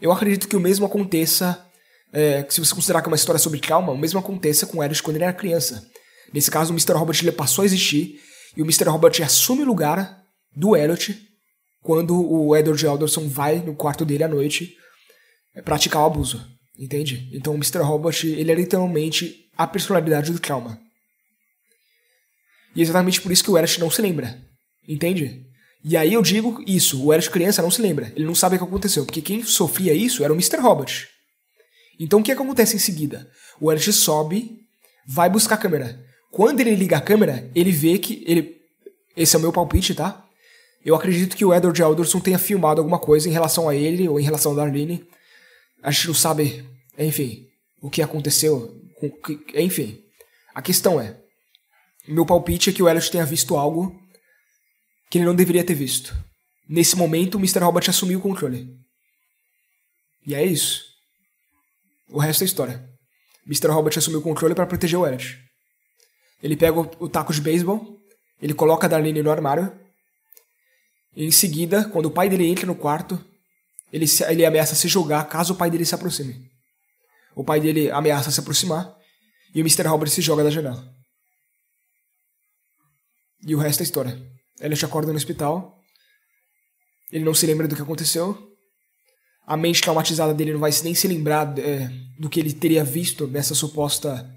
Eu 0.00 0.10
acredito 0.10 0.48
que 0.48 0.56
o 0.56 0.60
mesmo 0.60 0.84
aconteça, 0.84 1.64
é, 2.12 2.44
se 2.48 2.58
você 2.58 2.74
considerar 2.74 3.02
que 3.02 3.08
é 3.08 3.10
uma 3.10 3.16
história 3.16 3.38
sobre 3.38 3.60
trauma, 3.60 3.92
o 3.92 3.98
mesmo 3.98 4.18
aconteça 4.18 4.66
com 4.66 4.78
o 4.78 4.82
Elliot 4.82 5.02
quando 5.02 5.16
ele 5.16 5.24
era 5.24 5.32
criança. 5.32 5.84
Nesse 6.32 6.50
caso, 6.50 6.72
o 6.72 6.74
Mr. 6.74 6.92
Robot 6.92 7.24
ele 7.24 7.32
passou 7.32 7.62
a 7.62 7.66
existir 7.66 8.20
e 8.56 8.62
o 8.62 8.64
Mr. 8.64 8.88
Robot 8.88 9.22
assume 9.22 9.62
o 9.62 9.66
lugar 9.66 10.22
do 10.56 10.76
Elliot 10.76 11.16
quando 11.82 12.16
o 12.16 12.56
Edward 12.56 12.86
Alderson 12.86 13.28
vai 13.28 13.58
no 13.58 13.74
quarto 13.74 14.04
dele 14.04 14.24
à 14.24 14.28
noite 14.28 14.74
praticar 15.64 16.02
o 16.02 16.06
abuso, 16.06 16.44
entende? 16.78 17.28
Então 17.32 17.52
o 17.52 17.56
Mr. 17.56 17.78
Robot, 17.78 18.26
ele 18.26 18.50
é 18.50 18.54
literalmente 18.54 19.48
a 19.56 19.66
personalidade 19.66 20.32
do 20.32 20.38
trauma. 20.38 20.80
E 22.74 22.80
é 22.80 22.82
exatamente 22.82 23.20
por 23.20 23.30
isso 23.30 23.44
que 23.44 23.50
o 23.50 23.56
Elliot 23.56 23.78
não 23.80 23.90
se 23.90 24.02
lembra, 24.02 24.36
entende? 24.88 25.46
E 25.84 25.96
aí 25.96 26.12
eu 26.14 26.22
digo 26.22 26.62
isso, 26.66 27.04
o 27.04 27.12
Elliot 27.12 27.30
criança 27.30 27.62
não 27.62 27.70
se 27.70 27.80
lembra, 27.80 28.12
ele 28.16 28.24
não 28.24 28.34
sabe 28.34 28.56
o 28.56 28.58
que 28.58 28.64
aconteceu, 28.64 29.04
porque 29.04 29.22
quem 29.22 29.44
sofria 29.44 29.94
isso 29.94 30.24
era 30.24 30.32
o 30.32 30.36
Mr. 30.36 30.58
Robot. 30.58 31.08
Então 32.00 32.20
o 32.20 32.22
que, 32.22 32.32
é 32.32 32.34
que 32.34 32.42
acontece 32.42 32.74
em 32.74 32.80
seguida? 32.80 33.30
O 33.60 33.70
Elliot 33.70 33.92
sobe, 33.92 34.58
vai 35.06 35.28
buscar 35.28 35.54
a 35.54 35.58
câmera. 35.58 36.04
Quando 36.30 36.60
ele 36.60 36.74
liga 36.74 36.96
a 36.96 37.00
câmera, 37.00 37.48
ele 37.54 37.70
vê 37.70 37.96
que 37.98 38.24
ele. 38.26 38.60
Esse 39.16 39.36
é 39.36 39.38
o 39.38 39.42
meu 39.42 39.52
palpite, 39.52 39.94
tá? 39.94 40.24
Eu 40.84 40.96
acredito 40.96 41.36
que 41.36 41.44
o 41.44 41.54
Edward 41.54 41.80
Alderson 41.80 42.18
tenha 42.18 42.38
filmado 42.38 42.80
alguma 42.80 42.98
coisa 42.98 43.28
em 43.28 43.32
relação 43.32 43.68
a 43.68 43.74
ele 43.74 44.08
ou 44.08 44.18
em 44.18 44.24
relação 44.24 44.52
a 44.52 44.56
Darlene. 44.56 45.06
A 45.84 45.90
gente 45.90 46.06
não 46.06 46.14
sabe, 46.14 46.64
enfim, 46.98 47.46
o 47.82 47.90
que 47.90 48.00
aconteceu. 48.00 48.74
Enfim, 49.54 50.02
a 50.54 50.62
questão 50.62 50.98
é: 50.98 51.20
meu 52.08 52.24
palpite 52.24 52.70
é 52.70 52.72
que 52.72 52.82
o 52.82 52.88
Elliot 52.88 53.10
tenha 53.10 53.26
visto 53.26 53.54
algo 53.54 53.94
que 55.10 55.18
ele 55.18 55.26
não 55.26 55.34
deveria 55.34 55.62
ter 55.62 55.74
visto. 55.74 56.16
Nesse 56.66 56.96
momento, 56.96 57.34
o 57.34 57.38
Mr. 57.38 57.58
Robot 57.58 57.90
assumiu 57.90 58.18
o 58.18 58.22
controle. 58.22 58.66
E 60.26 60.34
é 60.34 60.42
isso. 60.42 60.82
O 62.08 62.18
resto 62.18 62.44
é 62.44 62.46
história. 62.46 62.88
Mr. 63.46 63.68
Robot 63.68 63.98
assumiu 63.98 64.20
o 64.20 64.22
controle 64.22 64.54
para 64.54 64.66
proteger 64.66 64.98
o 64.98 65.06
Elliot. 65.06 65.38
Ele 66.42 66.56
pega 66.56 66.80
o, 66.80 67.08
taco 67.10 67.30
de 67.30 67.42
beisebol, 67.42 67.98
ele 68.40 68.54
coloca 68.54 68.86
a 68.86 68.88
Darlene 68.88 69.22
no 69.22 69.30
armário, 69.30 69.70
e 71.14 71.26
em 71.26 71.30
seguida, 71.30 71.88
quando 71.90 72.06
o 72.06 72.10
pai 72.10 72.30
dele 72.30 72.46
entra 72.46 72.64
no 72.64 72.74
quarto, 72.74 73.22
ele, 73.94 74.08
se, 74.08 74.24
ele 74.24 74.44
ameaça 74.44 74.74
se 74.74 74.88
jogar 74.88 75.22
caso 75.28 75.54
o 75.54 75.56
pai 75.56 75.70
dele 75.70 75.84
se 75.84 75.94
aproxime. 75.94 76.50
O 77.36 77.44
pai 77.44 77.60
dele 77.60 77.92
ameaça 77.92 78.28
se 78.32 78.40
aproximar, 78.40 78.92
e 79.54 79.60
o 79.60 79.62
Mr. 79.62 79.86
Robert 79.86 80.10
se 80.10 80.20
joga 80.20 80.42
da 80.42 80.50
janela. 80.50 80.84
E 83.46 83.54
o 83.54 83.58
resto 83.58 83.82
é 83.82 83.84
história. 83.84 84.20
Elliot 84.60 84.84
acorda 84.84 85.12
no 85.12 85.16
hospital, 85.16 85.78
ele 87.12 87.24
não 87.24 87.34
se 87.34 87.46
lembra 87.46 87.68
do 87.68 87.76
que 87.76 87.82
aconteceu, 87.82 88.36
a 89.46 89.56
mente 89.56 89.80
traumatizada 89.80 90.34
dele 90.34 90.54
não 90.54 90.60
vai 90.60 90.72
nem 90.82 90.94
se 90.94 91.06
lembrar 91.06 91.56
é, 91.56 91.88
do 92.18 92.28
que 92.28 92.40
ele 92.40 92.52
teria 92.52 92.82
visto 92.82 93.28
nessa 93.28 93.54
suposta. 93.54 94.28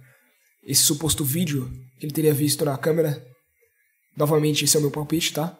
esse 0.63 0.83
suposto 0.83 1.25
vídeo 1.25 1.67
que 1.99 2.05
ele 2.05 2.13
teria 2.13 2.33
visto 2.33 2.63
na 2.63 2.77
câmera. 2.77 3.25
Novamente, 4.15 4.65
esse 4.65 4.75
é 4.75 4.79
o 4.79 4.83
meu 4.83 4.91
palpite, 4.91 5.33
tá? 5.33 5.57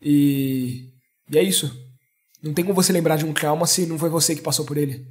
E. 0.00 0.88
E 1.30 1.36
é 1.36 1.42
isso. 1.42 1.85
Não 2.42 2.52
tem 2.52 2.64
como 2.64 2.74
você 2.74 2.92
lembrar 2.92 3.16
de 3.16 3.24
um 3.24 3.32
trauma 3.32 3.66
se 3.66 3.86
não 3.86 3.98
foi 3.98 4.08
você 4.08 4.34
que 4.34 4.42
passou 4.42 4.64
por 4.64 4.76
ele. 4.76 5.04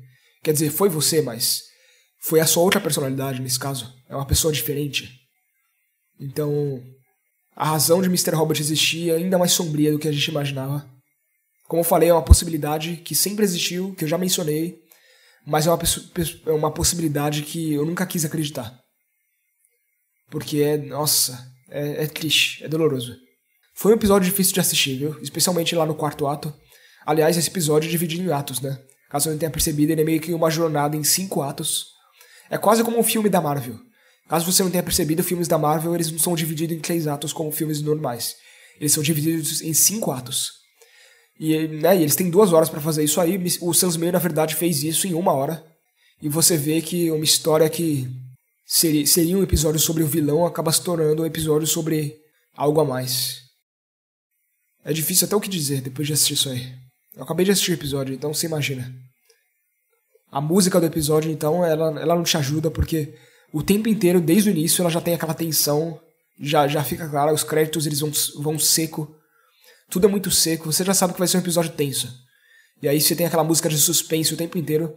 Quer 0.43 0.53
dizer, 0.53 0.69
foi 0.69 0.89
você, 0.89 1.21
mas. 1.21 1.63
Foi 2.21 2.39
a 2.39 2.45
sua 2.45 2.63
outra 2.63 2.81
personalidade 2.81 3.41
nesse 3.41 3.59
caso. 3.59 3.93
É 4.09 4.15
uma 4.15 4.25
pessoa 4.25 4.53
diferente. 4.53 5.09
Então. 6.19 6.81
A 7.55 7.69
razão 7.69 8.01
de 8.01 8.07
Mr. 8.07 8.31
Robot 8.35 8.61
existir 8.61 9.11
é 9.11 9.15
ainda 9.15 9.37
mais 9.37 9.53
sombria 9.53 9.91
do 9.91 9.97
que 9.97 10.07
a 10.09 10.11
gente 10.11 10.27
imaginava. 10.27 10.85
Como 11.67 11.79
eu 11.79 11.85
falei, 11.85 12.09
é 12.09 12.13
uma 12.13 12.23
possibilidade 12.23 12.97
que 12.97 13.15
sempre 13.15 13.45
existiu, 13.45 13.95
que 13.95 14.03
eu 14.03 14.07
já 14.09 14.17
mencionei, 14.17 14.77
mas 15.47 15.65
é 15.65 15.71
uma, 15.71 15.79
é 16.47 16.51
uma 16.51 16.71
possibilidade 16.71 17.43
que 17.43 17.73
eu 17.73 17.85
nunca 17.85 18.05
quis 18.05 18.25
acreditar. 18.25 18.77
Porque 20.29 20.59
é, 20.59 20.77
nossa, 20.77 21.47
é, 21.69 22.03
é 22.03 22.07
triste, 22.07 22.63
é 22.63 22.67
doloroso. 22.67 23.15
Foi 23.75 23.91
um 23.91 23.95
episódio 23.95 24.29
difícil 24.29 24.53
de 24.53 24.59
assistir, 24.59 24.97
viu? 24.97 25.19
Especialmente 25.21 25.75
lá 25.75 25.85
no 25.85 25.95
quarto 25.95 26.27
ato. 26.27 26.53
Aliás, 27.05 27.37
esse 27.37 27.49
episódio 27.49 27.87
é 27.87 27.91
dividido 27.91 28.23
em 28.23 28.31
atos, 28.31 28.59
né? 28.59 28.79
Caso 29.09 29.29
eu 29.29 29.33
não 29.33 29.39
tenha 29.39 29.51
percebido, 29.51 29.91
ele 29.91 30.01
é 30.01 30.05
meio 30.05 30.19
que 30.19 30.33
uma 30.33 30.49
jornada 30.49 30.97
em 30.97 31.03
cinco 31.03 31.41
atos. 31.41 31.87
É 32.49 32.57
quase 32.57 32.83
como 32.83 32.99
um 32.99 33.03
filme 33.03 33.29
da 33.29 33.39
Marvel. 33.39 33.79
Caso 34.27 34.51
você 34.51 34.63
não 34.63 34.71
tenha 34.71 34.83
percebido, 34.83 35.23
filmes 35.23 35.47
da 35.47 35.57
Marvel 35.57 35.93
eles 35.93 36.11
não 36.11 36.17
são 36.17 36.35
divididos 36.35 36.75
em 36.75 36.79
três 36.79 37.05
atos 37.07 37.31
como 37.31 37.51
filmes 37.51 37.81
normais. 37.81 38.35
Eles 38.79 38.91
são 38.91 39.03
divididos 39.03 39.61
em 39.61 39.73
cinco 39.73 40.11
atos. 40.11 40.51
E, 41.39 41.67
né, 41.67 41.97
e 41.97 42.01
eles 42.01 42.15
têm 42.15 42.29
duas 42.29 42.51
horas 42.51 42.69
para 42.69 42.81
fazer 42.81 43.03
isso 43.03 43.21
aí. 43.21 43.39
O 43.61 43.73
Sam 43.73 43.89
Smith, 43.89 44.11
na 44.11 44.19
verdade, 44.19 44.55
fez 44.55 44.83
isso 44.83 45.07
em 45.07 45.13
uma 45.13 45.33
hora. 45.33 45.63
E 46.21 46.29
você 46.29 46.57
vê 46.57 46.81
que 46.81 47.11
uma 47.11 47.23
história 47.23 47.69
que 47.69 48.07
seria, 48.65 49.05
seria 49.05 49.37
um 49.37 49.43
episódio 49.43 49.79
sobre 49.79 50.01
o 50.01 50.07
vilão 50.07 50.45
acaba 50.45 50.71
se 50.71 50.81
tornando 50.81 51.21
um 51.21 51.25
episódio 51.25 51.67
sobre 51.67 52.17
algo 52.55 52.81
a 52.81 52.85
mais. 52.85 53.41
É 54.83 54.93
difícil 54.93 55.25
até 55.27 55.35
o 55.35 55.41
que 55.41 55.49
dizer 55.49 55.81
depois 55.81 56.07
de 56.07 56.13
assistir 56.13 56.33
isso 56.33 56.49
aí. 56.49 56.84
Eu 57.15 57.23
acabei 57.23 57.45
de 57.45 57.51
assistir 57.51 57.71
o 57.71 57.75
episódio, 57.75 58.13
então 58.13 58.33
você 58.33 58.45
imagina. 58.45 58.93
A 60.31 60.41
música 60.41 60.79
do 60.79 60.85
episódio, 60.85 61.31
então, 61.31 61.63
ela, 61.63 61.99
ela 61.99 62.15
não 62.15 62.23
te 62.23 62.37
ajuda 62.37 62.69
porque 62.69 63.15
o 63.53 63.63
tempo 63.63 63.87
inteiro, 63.87 64.19
desde 64.19 64.49
o 64.49 64.51
início, 64.51 64.81
ela 64.81 64.89
já 64.89 64.99
tem 64.99 65.13
aquela 65.13 65.33
tensão. 65.33 65.99
Já, 66.39 66.67
já 66.67 66.83
fica 66.83 67.07
claro, 67.07 67.33
os 67.33 67.43
créditos 67.43 67.87
eles 67.87 68.01
vão, 68.01 68.11
vão 68.41 68.59
seco 68.59 69.15
tudo 69.89 70.07
é 70.07 70.09
muito 70.09 70.31
seco, 70.31 70.71
você 70.71 70.83
já 70.83 70.93
sabe 70.93 71.13
que 71.13 71.19
vai 71.19 71.27
ser 71.27 71.37
um 71.37 71.41
episódio 71.41 71.71
tenso. 71.71 72.11
E 72.81 72.87
aí 72.87 72.99
você 72.99 73.15
tem 73.15 73.25
aquela 73.25 73.43
música 73.43 73.69
de 73.69 73.77
suspense 73.77 74.33
o 74.33 74.37
tempo 74.37 74.57
inteiro, 74.57 74.95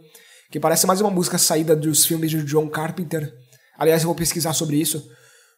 que 0.51 0.59
parece 0.59 0.87
mais 0.87 0.99
uma 0.99 1.09
música 1.09 1.37
saída 1.37 1.75
dos 1.75 2.05
filmes 2.05 2.31
de 2.31 2.43
John 2.43 2.67
Carpenter. 2.69 3.31
Aliás, 3.77 4.01
eu 4.01 4.07
vou 4.07 4.15
pesquisar 4.15 4.53
sobre 4.53 4.77
isso, 4.77 5.09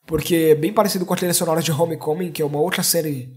porque 0.06 0.36
é 0.52 0.56
bem 0.56 0.74
parecido 0.74 1.06
com 1.06 1.14
a 1.14 1.18
trilha 1.18 1.34
sonora 1.34 1.62
de 1.62 1.72
Homecoming, 1.72 2.32
que 2.32 2.42
é 2.42 2.46
uma 2.46 2.60
outra 2.60 2.84
série 2.84 3.30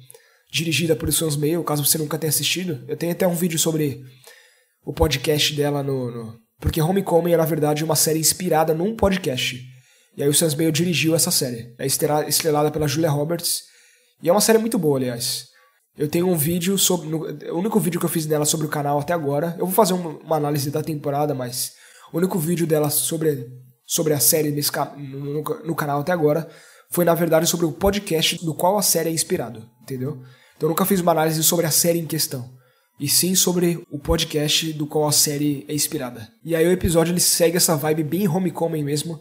dirigida 0.53 0.95
por 0.95 1.13
Sons 1.13 1.37
Mail, 1.37 1.63
caso 1.65 1.85
você 1.85 1.99
nunca 1.99 2.19
tenha 2.19 2.31
assistido. 2.31 2.85
Eu 2.89 2.97
tenho 2.97 3.13
até 3.13 3.27
um 3.27 3.35
vídeo 3.35 3.59
sobre 3.59 4.03
o 4.85 4.93
podcast 4.93 5.55
dela 5.55 5.83
no, 5.83 6.11
no... 6.11 6.39
Porque 6.61 6.81
Homecoming 6.81 7.33
é, 7.33 7.37
na 7.37 7.45
verdade, 7.45 7.85
uma 7.85 7.97
série 7.97 8.19
inspirada 8.19 8.73
num 8.75 8.95
podcast. 8.95 9.61
E 10.17 10.23
aí 10.23 10.29
o 10.29 10.35
Sans 10.35 10.55
Mail 10.55 10.71
dirigiu 10.71 11.15
essa 11.15 11.31
série. 11.31 11.75
É 11.79 11.87
estrelada 11.87 12.71
pela 12.71 12.87
Julia 12.87 13.11
Roberts. 13.11 13.63
E 14.23 14.29
é 14.29 14.33
uma 14.33 14.41
série 14.41 14.59
muito 14.59 14.79
boa, 14.79 14.99
aliás. 14.99 15.47
Eu 15.97 16.09
tenho 16.09 16.29
um 16.29 16.37
vídeo 16.37 16.77
sobre. 16.77 17.09
No, 17.09 17.25
o 17.53 17.59
único 17.59 17.79
vídeo 17.79 18.01
que 18.01 18.07
eu 18.07 18.11
fiz 18.11 18.27
dela 18.27 18.45
sobre 18.45 18.67
o 18.67 18.71
canal 18.71 18.99
até 18.99 19.13
agora. 19.13 19.55
Eu 19.59 19.67
vou 19.67 19.75
fazer 19.75 19.95
uma, 19.95 20.11
uma 20.19 20.37
análise 20.37 20.71
da 20.71 20.83
temporada, 20.83 21.35
mas 21.35 21.73
o 22.13 22.19
único 22.19 22.39
vídeo 22.39 22.67
dela 22.67 22.91
sobre, 22.91 23.47
sobre 23.87 24.13
a 24.13 24.21
série 24.21 24.51
nesse, 24.51 24.71
no, 24.97 25.35
no, 25.35 25.43
no, 25.43 25.75
canal 25.75 26.01
até 26.01 26.13
agora 26.13 26.49
foi, 26.91 27.05
na 27.05 27.15
verdade, 27.15 27.47
sobre 27.47 27.67
o 27.67 27.73
podcast 27.73 28.45
do 28.45 28.55
qual 28.55 28.77
a 28.77 28.83
série 28.83 29.09
é 29.09 29.13
inspirado, 29.13 29.69
entendeu? 29.85 30.19
Então 30.57 30.67
eu 30.67 30.71
nunca 30.71 30.85
fiz 30.85 31.01
uma 31.01 31.13
análise 31.13 31.43
sobre 31.45 31.67
a 31.67 31.71
série 31.71 31.99
em 31.99 32.07
questão. 32.07 32.51
E 32.99 33.09
sim 33.09 33.35
sobre 33.35 33.85
o 33.91 33.99
podcast 33.99 34.73
do 34.73 34.87
qual 34.87 35.07
a 35.07 35.13
série 35.13 35.65
é 35.69 35.75
inspirada. 35.75 36.29
E 36.45 36.55
aí 36.55 36.67
o 36.67 36.73
episódio 36.73 37.13
ele 37.13 37.21
segue 37.21 37.57
essa 37.57 37.77
vibe 37.77 38.03
bem 38.05 38.29
homecoming 38.29 38.83
mesmo. 38.83 39.21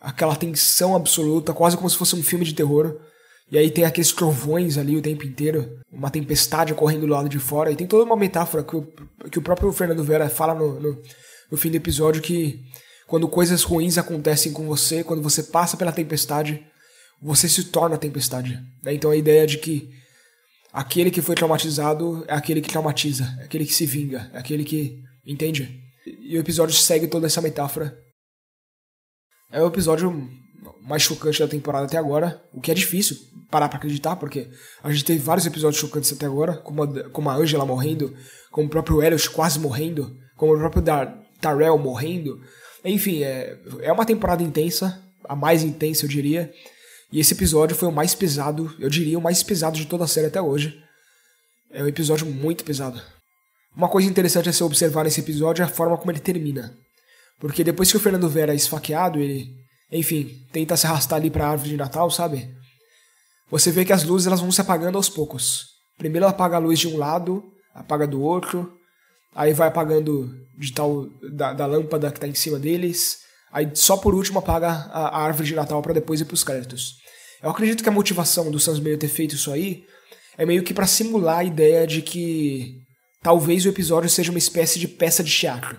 Aquela 0.00 0.36
tensão 0.36 0.94
absoluta, 0.94 1.52
quase 1.52 1.76
como 1.76 1.88
se 1.88 1.96
fosse 1.96 2.14
um 2.14 2.22
filme 2.22 2.44
de 2.44 2.54
terror 2.54 2.98
e 3.50 3.56
aí 3.56 3.70
tem 3.70 3.84
aqueles 3.84 4.12
trovões 4.12 4.76
ali 4.76 4.96
o 4.96 5.02
tempo 5.02 5.24
inteiro, 5.24 5.80
uma 5.90 6.10
tempestade 6.10 6.74
correndo 6.74 7.02
do 7.02 7.12
lado 7.12 7.28
de 7.28 7.38
fora. 7.38 7.70
E 7.70 7.76
tem 7.76 7.86
toda 7.86 8.04
uma 8.04 8.16
metáfora 8.16 8.62
que 8.62 8.76
o, 8.76 8.86
que 9.30 9.38
o 9.38 9.42
próprio 9.42 9.72
Fernando 9.72 10.04
Vera 10.04 10.28
fala 10.28 10.54
no, 10.54 10.78
no, 10.78 11.02
no 11.50 11.56
fim 11.56 11.70
do 11.70 11.76
episódio 11.76 12.20
que 12.20 12.60
quando 13.06 13.26
coisas 13.26 13.62
ruins 13.62 13.96
acontecem 13.96 14.52
com 14.52 14.66
você, 14.66 15.02
quando 15.02 15.22
você 15.22 15.42
passa 15.42 15.78
pela 15.78 15.92
tempestade, 15.92 16.62
você 17.20 17.48
se 17.48 17.64
torna 17.64 17.96
a 17.96 17.98
tempestade. 17.98 18.60
Né? 18.82 18.94
Então 18.94 19.10
a 19.10 19.16
ideia 19.16 19.46
de 19.46 19.58
que 19.58 19.90
aquele 20.72 21.10
que 21.10 21.22
foi 21.22 21.34
traumatizado 21.34 22.24
é 22.28 22.34
aquele 22.34 22.60
que 22.60 22.70
traumatiza, 22.70 23.24
é 23.40 23.44
aquele 23.44 23.66
que 23.66 23.74
se 23.74 23.86
vinga, 23.86 24.30
é 24.32 24.38
aquele 24.38 24.64
que. 24.64 25.02
Entende? 25.26 25.82
E 26.06 26.36
o 26.36 26.40
episódio 26.40 26.74
segue 26.74 27.06
toda 27.06 27.26
essa 27.26 27.42
metáfora. 27.42 27.96
É 29.52 29.62
um 29.62 29.66
episódio 29.66 30.28
mais 30.82 31.02
chocante 31.02 31.40
da 31.40 31.48
temporada 31.48 31.86
até 31.86 31.98
agora, 31.98 32.42
o 32.52 32.60
que 32.60 32.70
é 32.70 32.74
difícil 32.74 33.16
parar 33.50 33.68
para 33.68 33.78
acreditar, 33.78 34.16
porque 34.16 34.48
a 34.82 34.90
gente 34.90 35.04
teve 35.04 35.18
vários 35.18 35.46
episódios 35.46 35.80
chocantes 35.80 36.12
até 36.12 36.26
agora, 36.26 36.56
como 36.56 36.82
a, 36.82 37.10
como 37.10 37.30
a 37.30 37.34
Angela 37.34 37.64
morrendo, 37.64 38.14
como 38.50 38.66
o 38.66 38.70
próprio 38.70 39.02
Elliot 39.02 39.30
quase 39.30 39.58
morrendo, 39.58 40.16
como 40.36 40.54
o 40.54 40.58
próprio 40.58 40.82
Dar 40.82 41.18
Darrell 41.40 41.78
morrendo. 41.78 42.40
Enfim, 42.84 43.22
é, 43.22 43.58
é 43.80 43.92
uma 43.92 44.06
temporada 44.06 44.42
intensa, 44.42 45.02
a 45.24 45.36
mais 45.36 45.62
intensa 45.62 46.04
eu 46.04 46.08
diria, 46.08 46.52
e 47.10 47.20
esse 47.20 47.34
episódio 47.34 47.76
foi 47.76 47.88
o 47.88 47.92
mais 47.92 48.14
pesado, 48.14 48.74
eu 48.78 48.88
diria 48.88 49.18
o 49.18 49.22
mais 49.22 49.42
pesado 49.42 49.76
de 49.76 49.86
toda 49.86 50.04
a 50.04 50.08
série 50.08 50.26
até 50.26 50.40
hoje. 50.40 50.82
É 51.70 51.82
um 51.82 51.88
episódio 51.88 52.26
muito 52.26 52.64
pesado. 52.64 53.00
Uma 53.76 53.88
coisa 53.88 54.08
interessante 54.08 54.48
a 54.48 54.52
se 54.52 54.62
observar 54.62 55.04
nesse 55.04 55.20
episódio 55.20 55.62
é 55.62 55.64
a 55.64 55.68
forma 55.68 55.96
como 55.96 56.10
ele 56.10 56.20
termina. 56.20 56.76
Porque 57.38 57.62
depois 57.62 57.90
que 57.90 57.96
o 57.96 58.00
Fernando 58.00 58.28
Vera 58.28 58.52
é 58.52 58.56
esfaqueado, 58.56 59.20
ele 59.20 59.58
enfim, 59.90 60.46
tenta 60.52 60.76
se 60.76 60.86
arrastar 60.86 61.18
ali 61.18 61.30
para 61.30 61.46
a 61.46 61.50
árvore 61.50 61.70
de 61.70 61.76
Natal, 61.76 62.10
sabe? 62.10 62.54
Você 63.50 63.70
vê 63.70 63.84
que 63.84 63.92
as 63.92 64.04
luzes 64.04 64.26
elas 64.26 64.40
vão 64.40 64.52
se 64.52 64.60
apagando 64.60 64.96
aos 64.96 65.08
poucos. 65.08 65.68
Primeiro 65.96 66.26
apaga 66.26 66.56
a 66.56 66.60
luz 66.60 66.78
de 66.78 66.88
um 66.88 66.98
lado, 66.98 67.42
apaga 67.74 68.06
do 68.06 68.20
outro, 68.20 68.72
aí 69.34 69.52
vai 69.54 69.68
apagando 69.68 70.30
de 70.58 70.72
tal 70.72 71.06
da, 71.32 71.54
da 71.54 71.66
lâmpada 71.66 72.10
que 72.10 72.18
está 72.18 72.28
em 72.28 72.34
cima 72.34 72.58
deles, 72.58 73.20
aí 73.52 73.70
só 73.74 73.96
por 73.96 74.14
último 74.14 74.38
apaga 74.38 74.68
a, 74.68 75.22
árvore 75.22 75.48
de 75.48 75.54
Natal 75.54 75.80
para 75.82 75.94
depois 75.94 76.20
ir 76.20 76.24
para 76.24 76.34
os 76.34 76.44
créditos. 76.44 76.96
Eu 77.42 77.50
acredito 77.50 77.82
que 77.82 77.88
a 77.88 77.92
motivação 77.92 78.50
do 78.50 78.58
Sans 78.58 78.80
Meio 78.80 78.98
ter 78.98 79.08
feito 79.08 79.34
isso 79.34 79.52
aí 79.52 79.84
é 80.36 80.44
meio 80.44 80.62
que 80.62 80.74
para 80.74 80.86
simular 80.86 81.38
a 81.38 81.44
ideia 81.44 81.86
de 81.86 82.02
que 82.02 82.76
talvez 83.22 83.64
o 83.64 83.68
episódio 83.68 84.08
seja 84.08 84.30
uma 84.30 84.38
espécie 84.38 84.78
de 84.78 84.88
peça 84.88 85.22
de 85.22 85.30
teatro. 85.30 85.78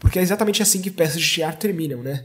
Porque 0.00 0.18
é 0.18 0.22
exatamente 0.22 0.62
assim 0.62 0.82
que 0.82 0.90
peças 0.90 1.20
de 1.20 1.30
teatro 1.30 1.60
terminam, 1.60 2.02
né? 2.02 2.24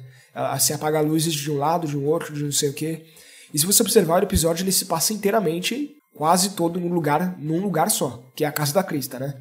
Se 0.59 0.73
apaga 0.73 1.01
luzes 1.01 1.33
de 1.33 1.51
um 1.51 1.57
lado, 1.57 1.87
de 1.87 1.97
um 1.97 2.05
outro, 2.05 2.33
de 2.33 2.43
não 2.43 2.51
sei 2.51 2.69
o 2.69 2.73
quê. 2.73 3.05
E 3.53 3.59
se 3.59 3.65
você 3.65 3.81
observar 3.81 4.21
o 4.21 4.25
episódio, 4.25 4.63
ele 4.63 4.71
se 4.71 4.85
passa 4.85 5.13
inteiramente, 5.13 5.95
quase 6.15 6.51
todo 6.51 6.79
num 6.79 6.93
lugar, 6.93 7.37
num 7.39 7.61
lugar 7.61 7.89
só, 7.89 8.23
que 8.35 8.43
é 8.43 8.47
a 8.47 8.51
casa 8.51 8.73
da 8.73 8.83
Crista, 8.83 9.19
né? 9.19 9.33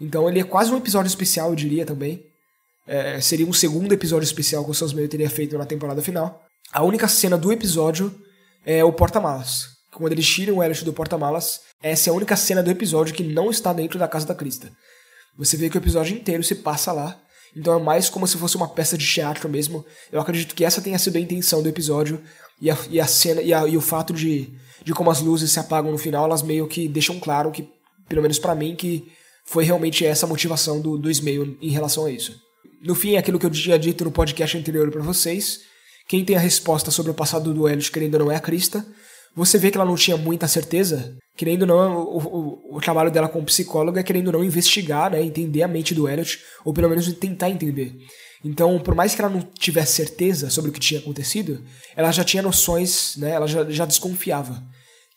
Então 0.00 0.28
ele 0.28 0.40
é 0.40 0.44
quase 0.44 0.72
um 0.72 0.76
episódio 0.76 1.08
especial, 1.08 1.50
eu 1.50 1.56
diria 1.56 1.84
também. 1.84 2.24
É, 2.86 3.20
seria 3.20 3.46
um 3.46 3.52
segundo 3.52 3.92
episódio 3.92 4.24
especial 4.24 4.64
que 4.64 4.70
o 4.70 4.74
Sam 4.74 4.86
Smith 4.86 5.10
teria 5.10 5.30
feito 5.30 5.56
na 5.56 5.66
temporada 5.66 6.02
final. 6.02 6.44
A 6.72 6.82
única 6.82 7.08
cena 7.08 7.36
do 7.36 7.52
episódio 7.52 8.14
é 8.64 8.82
o 8.84 8.92
porta-malas. 8.92 9.68
Quando 9.92 10.12
eles 10.12 10.26
tiram 10.26 10.56
o 10.56 10.62
Elliot 10.62 10.84
do 10.84 10.92
porta-malas, 10.92 11.60
essa 11.82 12.08
é 12.08 12.12
a 12.12 12.14
única 12.14 12.36
cena 12.36 12.62
do 12.62 12.70
episódio 12.70 13.14
que 13.14 13.22
não 13.22 13.50
está 13.50 13.72
dentro 13.72 13.98
da 13.98 14.08
casa 14.08 14.26
da 14.26 14.34
Crista. 14.34 14.70
Você 15.36 15.56
vê 15.56 15.68
que 15.68 15.76
o 15.76 15.80
episódio 15.80 16.16
inteiro 16.16 16.42
se 16.42 16.54
passa 16.56 16.92
lá 16.92 17.20
então 17.56 17.78
é 17.78 17.82
mais 17.82 18.08
como 18.08 18.26
se 18.26 18.36
fosse 18.36 18.56
uma 18.56 18.68
peça 18.68 18.96
de 18.96 19.06
teatro 19.06 19.48
mesmo. 19.48 19.84
Eu 20.10 20.20
acredito 20.20 20.54
que 20.54 20.64
essa 20.64 20.80
tenha 20.80 20.98
sido 20.98 21.16
a 21.16 21.20
intenção 21.20 21.62
do 21.62 21.68
episódio. 21.68 22.22
E 22.60 22.70
a, 22.70 22.76
e 22.90 23.00
a 23.00 23.06
cena 23.06 23.40
e, 23.40 23.54
a, 23.54 23.66
e 23.66 23.76
o 23.76 23.80
fato 23.80 24.12
de, 24.12 24.52
de 24.84 24.92
como 24.92 25.10
as 25.10 25.20
luzes 25.20 25.50
se 25.50 25.58
apagam 25.58 25.90
no 25.90 25.96
final, 25.96 26.26
elas 26.26 26.42
meio 26.42 26.68
que 26.68 26.86
deixam 26.88 27.18
claro 27.18 27.50
que, 27.50 27.66
pelo 28.06 28.20
menos 28.20 28.38
para 28.38 28.54
mim, 28.54 28.76
que 28.76 29.10
foi 29.46 29.64
realmente 29.64 30.04
essa 30.04 30.26
a 30.26 30.28
motivação 30.28 30.78
do, 30.78 30.98
do 30.98 31.10
Ismail 31.10 31.56
em 31.60 31.70
relação 31.70 32.04
a 32.04 32.10
isso. 32.10 32.38
No 32.80 32.94
fim, 32.94 33.14
é 33.14 33.18
aquilo 33.18 33.38
que 33.38 33.44
eu 33.44 33.50
tinha 33.50 33.78
dito 33.78 34.04
no 34.04 34.10
podcast 34.10 34.56
anterior 34.56 34.90
para 34.90 35.02
vocês. 35.02 35.60
Quem 36.08 36.24
tem 36.24 36.34
a 36.34 36.40
resposta 36.40 36.90
sobre 36.90 37.12
o 37.12 37.14
passado 37.14 37.52
do 37.52 37.68
Elliot, 37.68 37.92
querendo 37.92 38.14
ou 38.14 38.20
não, 38.20 38.32
é 38.32 38.36
a 38.36 38.40
Krista. 38.40 38.84
Você 39.36 39.58
vê 39.58 39.70
que 39.70 39.76
ela 39.76 39.86
não 39.86 39.94
tinha 39.94 40.16
muita 40.16 40.48
certeza, 40.48 41.16
querendo 41.36 41.62
ou 41.62 41.68
não, 41.68 42.02
o, 42.02 42.18
o, 42.18 42.76
o, 42.76 42.80
trabalho 42.80 43.10
dela 43.10 43.28
como 43.28 43.44
psicóloga 43.44 44.00
é 44.00 44.02
querendo 44.02 44.28
ou 44.28 44.32
não 44.32 44.44
investigar, 44.44 45.10
né, 45.10 45.22
entender 45.22 45.62
a 45.62 45.68
mente 45.68 45.94
do 45.94 46.08
Elliot, 46.08 46.40
ou 46.64 46.72
pelo 46.72 46.88
menos 46.88 47.12
tentar 47.12 47.48
entender. 47.48 47.94
Então, 48.44 48.80
por 48.80 48.94
mais 48.94 49.14
que 49.14 49.20
ela 49.20 49.30
não 49.30 49.40
tivesse 49.40 49.92
certeza 49.92 50.50
sobre 50.50 50.70
o 50.70 50.72
que 50.72 50.80
tinha 50.80 50.98
acontecido, 50.98 51.62
ela 51.94 52.10
já 52.10 52.24
tinha 52.24 52.42
noções, 52.42 53.14
né, 53.18 53.30
ela 53.30 53.46
já, 53.46 53.70
já 53.70 53.84
desconfiava 53.84 54.60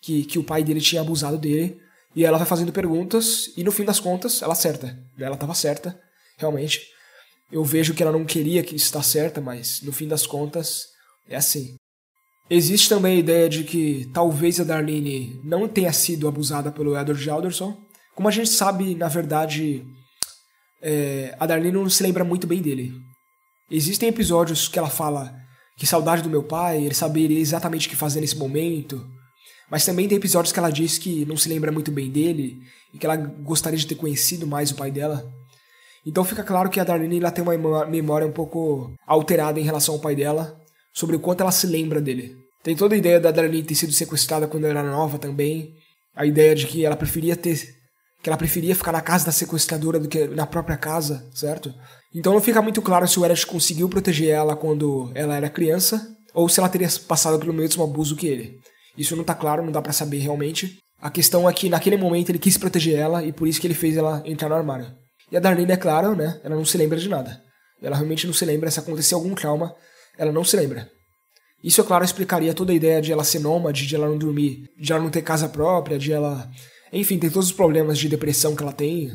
que, 0.01 0.25
que 0.25 0.38
o 0.38 0.43
pai 0.43 0.63
dele 0.63 0.82
tinha 0.82 1.01
abusado 1.01 1.38
dele, 1.38 1.77
e 2.15 2.24
ela 2.24 2.38
vai 2.38 2.46
fazendo 2.46 2.72
perguntas, 2.72 3.51
e 3.58 3.63
no 3.63 3.72
fim 3.72 3.84
das 3.84 4.00
contas, 4.00 4.43
ela 4.43 4.53
acerta. 4.53 4.96
Ela 5.17 5.34
estava 5.34 5.55
certa, 5.55 6.00
realmente. 6.38 6.92
Eu 7.53 7.63
vejo 7.63 7.93
que 7.93 8.01
ela 8.01 8.12
não 8.12 8.25
queria 8.25 8.63
que 8.63 8.75
está 8.75 9.03
certa, 9.03 9.39
mas 9.39 9.79
no 9.83 9.93
fim 9.93 10.07
das 10.07 10.25
contas, 10.25 10.88
é 11.29 11.36
assim. 11.36 11.75
Existe 12.50 12.89
também 12.89 13.17
a 13.17 13.19
ideia 13.19 13.48
de 13.48 13.63
que 13.63 14.10
talvez 14.12 14.60
a 14.60 14.63
Darlene 14.63 15.39
não 15.43 15.67
tenha 15.67 15.93
sido 15.93 16.27
abusada 16.27 16.72
pelo 16.72 16.98
Edward 16.98 17.29
Alderson. 17.29 17.77
Como 18.15 18.27
a 18.27 18.31
gente 18.31 18.50
sabe, 18.50 18.95
na 18.95 19.07
verdade, 19.07 19.86
é, 20.81 21.38
a 21.39 21.45
Darlene 21.45 21.77
não 21.77 21.88
se 21.91 22.01
lembra 22.01 22.24
muito 22.24 22.48
bem 22.48 22.60
dele. 22.60 22.91
Existem 23.69 24.10
episódios 24.10 24.67
que 24.67 24.79
ela 24.79 24.89
fala 24.89 25.31
que 25.77 25.86
saudade 25.86 26.24
do 26.24 26.31
meu 26.31 26.41
pai, 26.41 26.83
ele 26.83 26.95
saberia 26.95 27.39
exatamente 27.39 27.86
o 27.86 27.89
que 27.91 27.95
fazer 27.95 28.19
nesse 28.19 28.36
momento. 28.36 29.07
Mas 29.69 29.86
também 29.86 30.07
tem 30.07 30.17
episódios 30.17 30.51
que 30.51 30.57
ela 30.57 30.72
diz 30.72 30.98
que 30.98 31.24
não 31.25 31.38
se 31.38 31.48
lembra 31.50 31.72
muito 31.72 31.91
bem 31.91 32.10
dele 32.10 32.57
e 32.91 32.98
que 32.98 33.05
ela 33.05 33.15
gostaria 33.15 33.77
de 33.77 33.86
ter 33.86 33.95
conhecido 33.95 34.48
mais 34.48 34.72
o 34.72 34.75
pai 34.75 34.89
dela. 34.89 35.24
Então 36.05 36.24
fica 36.24 36.43
claro 36.43 36.69
que 36.69 36.79
a 36.79 36.83
Darlene 36.83 37.19
ela 37.19 37.31
tem 37.31 37.43
uma 37.43 37.86
memória 37.86 38.27
um 38.27 38.31
pouco 38.31 38.93
alterada 39.07 39.60
em 39.60 39.63
relação 39.63 39.95
ao 39.95 40.01
pai 40.01 40.15
dela 40.15 40.60
sobre 40.93 41.15
o 41.15 41.19
quanto 41.19 41.41
ela 41.41 41.51
se 41.51 41.65
lembra 41.65 42.01
dele. 42.01 42.36
Tem 42.62 42.75
toda 42.75 42.95
a 42.95 42.97
ideia 42.97 43.19
da 43.19 43.32
Darlene 43.32 43.63
ter 43.63 43.75
sido 43.75 43.91
sequestrada 43.91 44.47
quando 44.47 44.65
era 44.65 44.84
nova 44.84 45.17
também. 45.17 45.73
A 46.15 46.25
ideia 46.25 46.56
de 46.56 46.67
que 46.67 46.86
ela 46.86 46.95
preferia 46.95 47.36
ter. 47.36 47.58
que 48.21 48.30
ela 48.30 48.38
preferia 48.38 48.75
ficar 48.75 48.91
na 48.91 49.01
casa 49.01 49.25
da 49.25 49.32
sequestradora 49.32 49.99
do 49.99 50.08
que 50.08 50.27
na 50.27 50.45
própria 50.45 50.77
casa, 50.77 51.30
certo? 51.34 51.73
Então 52.13 52.34
não 52.34 52.41
fica 52.41 52.62
muito 52.62 52.82
claro 52.82 53.08
se 53.08 53.19
o 53.19 53.25
Eric 53.25 53.45
conseguiu 53.45 53.89
proteger 53.89 54.30
ela 54.30 54.56
quando 54.56 55.12
ela 55.15 55.36
era 55.36 55.49
criança 55.49 56.08
ou 56.34 56.47
se 56.47 56.60
ela 56.60 56.69
teria 56.69 56.88
passado 57.08 57.39
pelo 57.39 57.54
mesmo 57.54 57.84
abuso 57.84 58.15
que 58.15 58.27
ele. 58.27 58.60
Isso 58.97 59.15
não 59.15 59.23
tá 59.23 59.34
claro, 59.34 59.63
não 59.63 59.71
dá 59.71 59.82
para 59.82 59.91
saber 59.91 60.19
realmente. 60.19 60.77
A 61.01 61.10
questão 61.10 61.49
é 61.49 61.54
que 61.54 61.69
naquele 61.69 61.97
momento 61.97 62.30
ele 62.30 62.39
quis 62.39 62.58
proteger 62.58 62.95
ela 62.95 63.23
e 63.25 63.34
por 63.34 63.47
isso 63.47 63.60
que 63.60 63.67
ele 63.67 63.73
fez 63.73 63.97
ela 63.97 64.21
entrar 64.25 64.47
no 64.47 64.56
armário. 64.56 65.02
E 65.31 65.38
a 65.38 65.39
Darlene, 65.39 65.71
é 65.71 65.77
claro, 65.77 66.15
né? 66.15 66.39
Ela 66.43 66.55
não 66.55 66.65
se 66.65 66.77
lembra 66.77 66.97
de 66.97 67.09
nada. 67.09 67.41
Ela 67.81 67.95
realmente 67.95 68.25
não 68.27 68.33
se 68.33 68.45
lembra 68.45 68.71
se 68.71 68.79
aconteceu 68.79 69.17
algum 69.17 69.33
trauma 69.36 69.75
ela 70.17 70.31
não 70.31 70.43
se 70.43 70.55
lembra. 70.55 70.89
Isso, 71.63 71.79
é 71.79 71.83
claro, 71.83 72.03
explicaria 72.03 72.53
toda 72.53 72.71
a 72.71 72.75
ideia 72.75 73.01
de 73.01 73.12
ela 73.12 73.23
ser 73.23 73.39
nômade, 73.39 73.88
de 73.88 73.95
ela 73.95 74.07
não 74.07 74.17
dormir, 74.17 74.69
de 74.77 74.91
ela 74.91 75.01
não 75.01 75.09
ter 75.09 75.21
casa 75.21 75.47
própria, 75.47 75.97
de 75.97 76.12
ela. 76.12 76.49
Enfim, 76.91 77.17
tem 77.17 77.29
todos 77.29 77.49
os 77.49 77.55
problemas 77.55 77.97
de 77.97 78.09
depressão 78.09 78.55
que 78.55 78.62
ela 78.62 78.73
tem. 78.73 79.12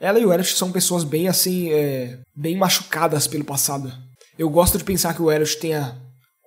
Ela 0.00 0.18
e 0.18 0.24
o 0.24 0.32
Elliot 0.32 0.56
são 0.56 0.70
pessoas 0.70 1.02
bem 1.02 1.28
assim. 1.28 1.72
É, 1.72 2.18
bem 2.34 2.56
machucadas 2.56 3.26
pelo 3.26 3.44
passado. 3.44 3.92
Eu 4.38 4.48
gosto 4.48 4.78
de 4.78 4.84
pensar 4.84 5.14
que 5.14 5.22
o 5.22 5.30
Elliot 5.30 5.56
tenha 5.58 6.00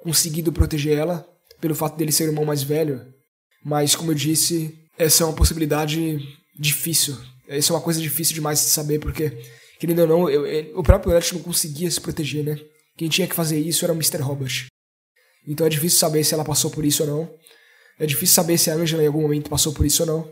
conseguido 0.04 0.54
proteger 0.54 0.98
ela, 0.98 1.26
pelo 1.60 1.76
fato 1.76 1.98
dele 1.98 2.12
ser 2.12 2.24
o 2.24 2.28
irmão 2.28 2.46
mais 2.46 2.64
velho. 2.64 3.02
Mas, 3.64 3.96
como 3.96 4.12
eu 4.12 4.16
disse, 4.16 4.74
essa 4.98 5.24
é 5.24 5.26
uma 5.26 5.36
possibilidade 5.36 6.18
difícil. 6.58 7.18
Essa 7.50 7.74
é 7.74 7.76
uma 7.76 7.82
coisa 7.82 8.00
difícil 8.00 8.36
demais 8.36 8.60
de 8.60 8.70
saber, 8.70 9.00
porque, 9.00 9.36
querendo 9.80 10.02
ou 10.02 10.08
não, 10.08 10.30
eu, 10.30 10.46
eu, 10.46 10.80
o 10.80 10.84
próprio 10.84 11.12
Elliot 11.12 11.34
não 11.34 11.42
conseguia 11.42 11.90
se 11.90 12.00
proteger, 12.00 12.44
né? 12.44 12.60
Quem 12.96 13.10
tinha 13.10 13.28
que 13.28 13.34
fazer 13.34 13.58
isso 13.60 13.84
era 13.84 13.92
o 13.92 13.96
Mr. 13.96 14.18
Robert. 14.18 14.68
Então 15.48 15.66
é 15.66 15.70
difícil 15.70 15.98
saber 15.98 16.24
se 16.24 16.34
ela 16.34 16.46
passou 16.46 16.70
por 16.70 16.86
isso 16.86 17.04
ou 17.04 17.10
não. 17.10 17.34
É 17.98 18.06
difícil 18.06 18.36
saber 18.36 18.58
se 18.58 18.70
a 18.70 18.76
Angela 18.76 19.04
em 19.04 19.08
algum 19.08 19.22
momento 19.22 19.50
passou 19.50 19.74
por 19.74 19.86
isso 19.86 20.04
ou 20.04 20.08
não. 20.08 20.32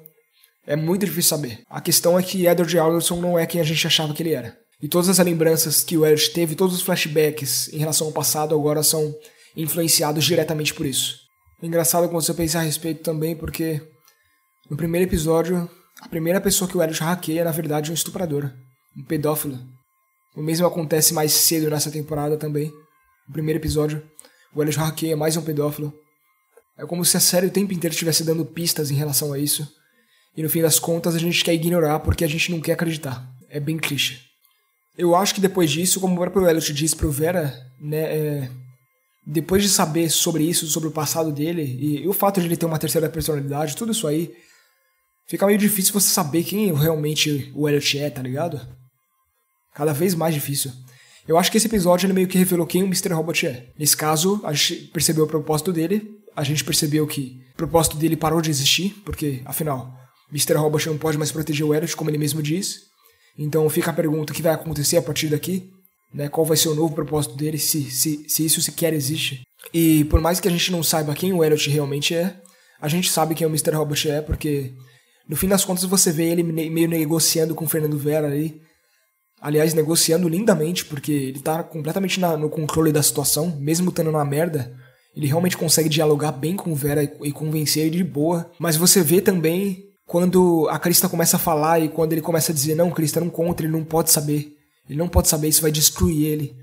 É 0.65 0.75
muito 0.75 1.06
difícil 1.06 1.30
saber. 1.30 1.62
A 1.69 1.82
questão 1.82 2.19
é 2.19 2.21
que 2.21 2.45
Edward 2.45 2.77
Alderson 2.77 3.19
não 3.19 3.39
é 3.39 3.45
quem 3.45 3.60
a 3.60 3.63
gente 3.63 3.88
achava 3.88 4.13
que 4.13 4.21
ele 4.21 4.34
era. 4.34 4.56
E 4.82 4.88
todas 4.88 5.10
as 5.10 5.17
lembranças 5.17 5.84
que 5.84 5.97
o 5.97 6.06
Edward 6.06 6.30
teve, 6.32 6.56
todos 6.56 6.75
os 6.75 6.82
flashbacks 6.82 7.73
em 7.73 7.77
relação 7.77 8.08
ao 8.08 8.13
passado 8.13 8.53
agora 8.53 8.84
são 8.84 9.15
influenciados 9.56 10.23
diretamente 10.23 10.73
por 10.73 10.86
isso. 10.86 11.17
Engraçado 11.63 12.08
quando 12.10 12.21
você 12.21 12.34
pensa 12.34 12.60
a 12.60 12.62
respeito 12.62 13.01
também, 13.01 13.36
porque 13.36 13.82
no 14.69 14.77
primeiro 14.77 15.10
episódio, 15.10 15.67
a 16.01 16.07
primeira 16.07 16.39
pessoa 16.39 16.69
que 16.69 16.77
o 16.77 16.81
Edward 16.81 16.99
hackeia 17.03 17.41
é 17.41 17.43
na 17.43 17.51
verdade 17.51 17.91
um 17.91 17.93
estuprador, 17.93 18.51
um 18.95 19.03
pedófilo. 19.03 19.60
O 20.36 20.41
mesmo 20.41 20.67
acontece 20.67 21.13
mais 21.13 21.31
cedo 21.31 21.69
nessa 21.69 21.89
temporada 21.89 22.38
também. 22.38 22.71
No 23.27 23.33
primeiro 23.33 23.60
episódio, 23.60 24.03
o 24.53 24.62
Elliot 24.62 24.77
hackeia 24.77 25.17
mais 25.17 25.36
um 25.36 25.41
pedófilo. 25.41 25.93
É 26.77 26.86
como 26.86 27.03
se 27.03 27.17
a 27.17 27.19
série 27.19 27.47
o 27.47 27.51
tempo 27.51 27.73
inteiro 27.73 27.93
estivesse 27.93 28.23
dando 28.23 28.45
pistas 28.45 28.91
em 28.91 28.95
relação 28.95 29.33
a 29.33 29.39
isso. 29.39 29.67
E 30.36 30.43
no 30.43 30.49
fim 30.49 30.62
das 30.62 30.77
contas 30.77 31.15
a 31.15 31.19
gente 31.19 31.43
quer 31.43 31.53
ignorar 31.53 31.99
porque 31.99 32.23
a 32.23 32.27
gente 32.27 32.51
não 32.51 32.62
quer 32.62 32.73
acreditar. 32.73 33.27
É 33.49 33.60
bem 33.60 33.77
clichê. 33.77 34.19
Eu 34.95 35.15
acho 35.15 35.33
que 35.33 35.41
depois 35.41 35.71
disso, 35.71 35.99
como 35.99 36.13
o 36.13 36.17
próprio 36.17 36.47
Elliot 36.47 36.73
disse 36.73 36.95
pro 36.95 37.12
Vera, 37.12 37.53
né, 37.79 37.97
é... 37.97 38.49
depois 39.25 39.63
de 39.63 39.69
saber 39.69 40.10
sobre 40.10 40.43
isso, 40.43 40.67
sobre 40.67 40.89
o 40.89 40.91
passado 40.91 41.31
dele, 41.31 41.63
e, 41.63 42.03
e 42.03 42.07
o 42.07 42.13
fato 42.13 42.39
de 42.39 42.47
ele 42.47 42.57
ter 42.57 42.65
uma 42.65 42.79
terceira 42.79 43.10
personalidade, 43.10 43.75
tudo 43.75 43.91
isso 43.91 44.07
aí, 44.07 44.31
fica 45.27 45.45
meio 45.45 45.57
difícil 45.57 45.93
você 45.93 46.07
saber 46.09 46.43
quem 46.43 46.73
realmente 46.73 47.51
o 47.55 47.67
Elliot 47.67 47.99
é, 47.99 48.09
tá 48.09 48.21
ligado? 48.21 48.77
cada 49.77 49.93
vez 49.93 50.15
mais 50.15 50.33
difícil. 50.33 50.71
Eu 51.27 51.37
acho 51.37 51.51
que 51.51 51.57
esse 51.57 51.67
episódio 51.67 52.07
ele 52.07 52.13
meio 52.13 52.27
que 52.27 52.37
revelou 52.37 52.65
quem 52.65 52.81
o 52.81 52.87
Mr. 52.87 53.13
Robot 53.13 53.45
é. 53.45 53.67
Nesse 53.77 53.95
caso, 53.95 54.41
a 54.43 54.51
gente 54.51 54.87
percebeu 54.87 55.25
o 55.25 55.27
propósito 55.27 55.71
dele, 55.71 56.01
a 56.35 56.43
gente 56.43 56.63
percebeu 56.63 57.05
que 57.05 57.39
o 57.53 57.57
propósito 57.57 57.95
dele 57.95 58.17
parou 58.17 58.41
de 58.41 58.49
existir, 58.49 58.95
porque, 59.05 59.41
afinal, 59.45 59.93
Mr. 60.31 60.55
Robot 60.55 60.87
não 60.87 60.97
pode 60.97 61.17
mais 61.19 61.31
proteger 61.31 61.63
o 61.63 61.75
Elliot, 61.75 61.95
como 61.95 62.09
ele 62.09 62.17
mesmo 62.17 62.41
diz. 62.41 62.79
Então 63.37 63.69
fica 63.69 63.91
a 63.91 63.93
pergunta: 63.93 64.33
o 64.33 64.35
que 64.35 64.41
vai 64.41 64.53
acontecer 64.53 64.97
a 64.97 65.01
partir 65.01 65.27
daqui? 65.27 65.69
Né, 66.11 66.27
qual 66.27 66.45
vai 66.45 66.57
ser 66.57 66.69
o 66.69 66.75
novo 66.75 66.95
propósito 66.95 67.35
dele, 67.35 67.59
se, 67.59 67.83
se, 67.91 68.25
se 68.27 68.45
isso 68.45 68.61
sequer 68.61 68.93
existe. 68.93 69.43
E 69.71 70.05
por 70.05 70.21
mais 70.21 70.39
que 70.39 70.47
a 70.47 70.51
gente 70.51 70.71
não 70.71 70.81
saiba 70.81 71.13
quem 71.13 71.33
o 71.33 71.43
Elliot 71.43 71.69
realmente 71.69 72.15
é, 72.15 72.35
a 72.81 72.87
gente 72.87 73.11
sabe 73.11 73.35
quem 73.35 73.45
o 73.45 73.49
Mr. 73.49 73.75
Robot 73.75 74.09
é, 74.09 74.21
porque 74.21 74.73
no 75.27 75.35
fim 75.35 75.47
das 75.47 75.65
contas 75.65 75.83
você 75.83 76.11
vê 76.11 76.29
ele 76.29 76.43
meio 76.43 76.87
negociando 76.87 77.53
com 77.53 77.65
o 77.65 77.69
Fernando 77.69 77.97
Vera 77.97 78.27
ali, 78.27 78.61
Aliás, 79.39 79.73
negociando 79.73 80.27
lindamente, 80.27 80.85
porque 80.85 81.11
ele 81.11 81.39
tá 81.39 81.63
completamente 81.63 82.19
na, 82.19 82.35
no 82.35 82.49
controle 82.49 82.91
da 82.91 83.03
situação, 83.03 83.55
mesmo 83.59 83.89
estando 83.89 84.11
na 84.11 84.25
merda. 84.25 84.75
Ele 85.15 85.27
realmente 85.27 85.57
consegue 85.57 85.89
dialogar 85.89 86.31
bem 86.31 86.55
com 86.55 86.71
o 86.71 86.75
Vera 86.75 87.03
e, 87.03 87.29
e 87.29 87.31
convencer 87.31 87.85
ele 87.85 87.97
de 87.97 88.03
boa. 88.03 88.49
Mas 88.57 88.75
você 88.75 89.01
vê 89.01 89.21
também 89.21 89.83
quando 90.07 90.67
a 90.69 90.79
Krista 90.79 91.07
começa 91.07 91.35
a 91.35 91.39
falar 91.39 91.79
e 91.79 91.89
quando 91.89 92.13
ele 92.13 92.21
começa 92.21 92.51
a 92.51 92.55
dizer: 92.55 92.73
Não, 92.73 92.89
Krista, 92.89 93.19
não 93.19 93.29
conta, 93.29 93.61
ele 93.61 93.71
não 93.71 93.83
pode 93.83 94.11
saber. 94.11 94.53
Ele 94.89 94.97
não 94.97 95.07
pode 95.07 95.27
saber, 95.27 95.49
isso 95.49 95.61
vai 95.61 95.71
destruir 95.71 96.25
ele. 96.25 96.55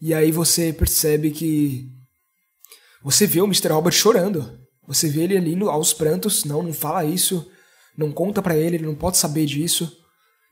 E 0.00 0.14
aí 0.14 0.32
você 0.32 0.72
percebe 0.72 1.30
que. 1.30 1.86
Você 3.02 3.26
vê 3.26 3.42
o 3.42 3.46
Mr. 3.46 3.68
Robert 3.68 3.92
chorando. 3.92 4.58
Você 4.86 5.08
vê 5.08 5.24
ele 5.24 5.36
ali 5.36 5.54
no, 5.54 5.68
aos 5.68 5.92
prantos: 5.92 6.44
Não, 6.44 6.62
não 6.62 6.72
fala 6.72 7.04
isso. 7.04 7.46
Não 7.96 8.10
conta 8.10 8.42
para 8.42 8.56
ele, 8.56 8.76
ele 8.76 8.86
não 8.86 8.94
pode 8.94 9.16
saber 9.16 9.46
disso. 9.46 9.96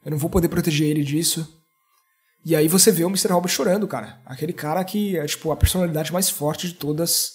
Eu 0.04 0.10
não 0.10 0.18
vou 0.18 0.30
poder 0.30 0.48
proteger 0.48 0.88
ele 0.88 1.04
disso. 1.04 1.60
E 2.44 2.56
aí 2.56 2.66
você 2.66 2.90
vê 2.90 3.04
o 3.04 3.08
Mr. 3.08 3.32
Robert 3.32 3.50
chorando, 3.50 3.86
cara. 3.86 4.20
Aquele 4.26 4.52
cara 4.52 4.84
que 4.84 5.16
é, 5.16 5.24
tipo, 5.26 5.52
a 5.52 5.56
personalidade 5.56 6.12
mais 6.12 6.28
forte 6.28 6.68
de 6.68 6.74
todas, 6.74 7.34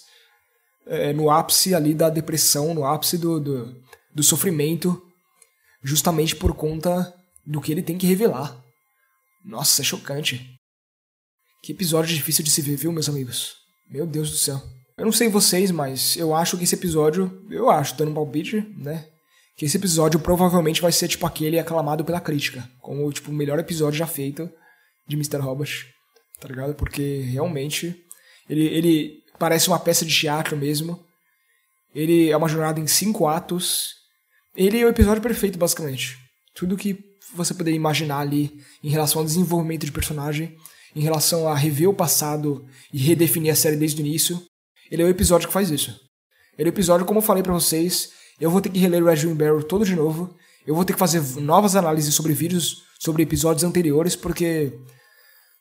é, 0.86 1.12
no 1.12 1.30
ápice 1.30 1.74
ali 1.74 1.94
da 1.94 2.10
depressão, 2.10 2.74
no 2.74 2.84
ápice 2.84 3.16
do, 3.16 3.40
do, 3.40 3.82
do 4.14 4.22
sofrimento, 4.22 5.02
justamente 5.82 6.36
por 6.36 6.54
conta 6.54 7.14
do 7.46 7.60
que 7.60 7.72
ele 7.72 7.82
tem 7.82 7.96
que 7.96 8.06
revelar. 8.06 8.62
Nossa, 9.44 9.80
é 9.80 9.84
chocante. 9.84 10.58
Que 11.62 11.72
episódio 11.72 12.14
difícil 12.14 12.44
de 12.44 12.50
se 12.50 12.60
ver, 12.60 12.76
viu, 12.76 12.92
meus 12.92 13.08
amigos? 13.08 13.56
Meu 13.90 14.06
Deus 14.06 14.30
do 14.30 14.36
céu. 14.36 14.62
Eu 14.96 15.06
não 15.06 15.12
sei 15.12 15.28
vocês, 15.28 15.70
mas 15.70 16.16
eu 16.16 16.34
acho 16.34 16.58
que 16.58 16.64
esse 16.64 16.74
episódio, 16.74 17.46
eu 17.50 17.70
acho, 17.70 17.96
dando 17.96 18.10
um 18.10 18.14
palpite, 18.14 18.60
né? 18.76 19.06
Que 19.58 19.64
esse 19.64 19.76
episódio 19.76 20.20
provavelmente 20.20 20.80
vai 20.80 20.92
ser 20.92 21.08
tipo 21.08 21.26
aquele 21.26 21.58
aclamado 21.58 22.04
pela 22.04 22.20
crítica, 22.20 22.70
como 22.80 23.12
tipo 23.12 23.32
o 23.32 23.34
melhor 23.34 23.58
episódio 23.58 23.98
já 23.98 24.06
feito 24.06 24.48
de 25.08 25.16
Mr. 25.16 25.38
Robot, 25.38 25.84
tá 26.38 26.46
ligado? 26.46 26.74
Porque 26.74 27.22
realmente 27.22 27.96
ele, 28.48 28.66
ele 28.66 29.22
parece 29.36 29.66
uma 29.66 29.80
peça 29.80 30.04
de 30.04 30.14
teatro 30.14 30.56
mesmo. 30.56 31.04
Ele 31.92 32.30
é 32.30 32.36
uma 32.36 32.48
jornada 32.48 32.78
em 32.78 32.86
cinco 32.86 33.26
atos. 33.26 33.94
Ele 34.54 34.80
é 34.80 34.86
o 34.86 34.90
episódio 34.90 35.20
perfeito, 35.20 35.58
basicamente. 35.58 36.16
Tudo 36.54 36.76
que 36.76 36.96
você 37.34 37.52
poderia 37.52 37.76
imaginar 37.76 38.20
ali 38.20 38.62
em 38.80 38.88
relação 38.88 39.20
ao 39.20 39.26
desenvolvimento 39.26 39.84
de 39.84 39.90
personagem, 39.90 40.56
em 40.94 41.00
relação 41.00 41.48
a 41.48 41.56
rever 41.56 41.88
o 41.88 41.94
passado 41.94 42.64
e 42.92 42.98
redefinir 42.98 43.52
a 43.52 43.56
série 43.56 43.76
desde 43.76 44.00
o 44.00 44.06
início, 44.06 44.40
ele 44.88 45.02
é 45.02 45.04
o 45.04 45.08
episódio 45.08 45.48
que 45.48 45.52
faz 45.52 45.68
isso. 45.68 45.98
Ele 46.56 46.68
é 46.68 46.70
o 46.70 46.74
episódio, 46.74 47.04
como 47.04 47.18
eu 47.18 47.24
falei 47.24 47.42
para 47.42 47.52
vocês, 47.52 48.12
eu 48.40 48.50
vou 48.50 48.60
ter 48.60 48.70
que 48.70 48.78
reler 48.78 49.02
o 49.02 49.06
Red 49.06 49.26
Barrel 49.34 49.62
todo 49.62 49.84
de 49.84 49.94
novo. 49.94 50.34
Eu 50.66 50.74
vou 50.74 50.84
ter 50.84 50.92
que 50.92 50.98
fazer 50.98 51.22
novas 51.40 51.76
análises 51.76 52.14
sobre 52.14 52.32
vídeos, 52.32 52.84
sobre 52.98 53.22
episódios 53.22 53.64
anteriores, 53.64 54.14
porque 54.14 54.78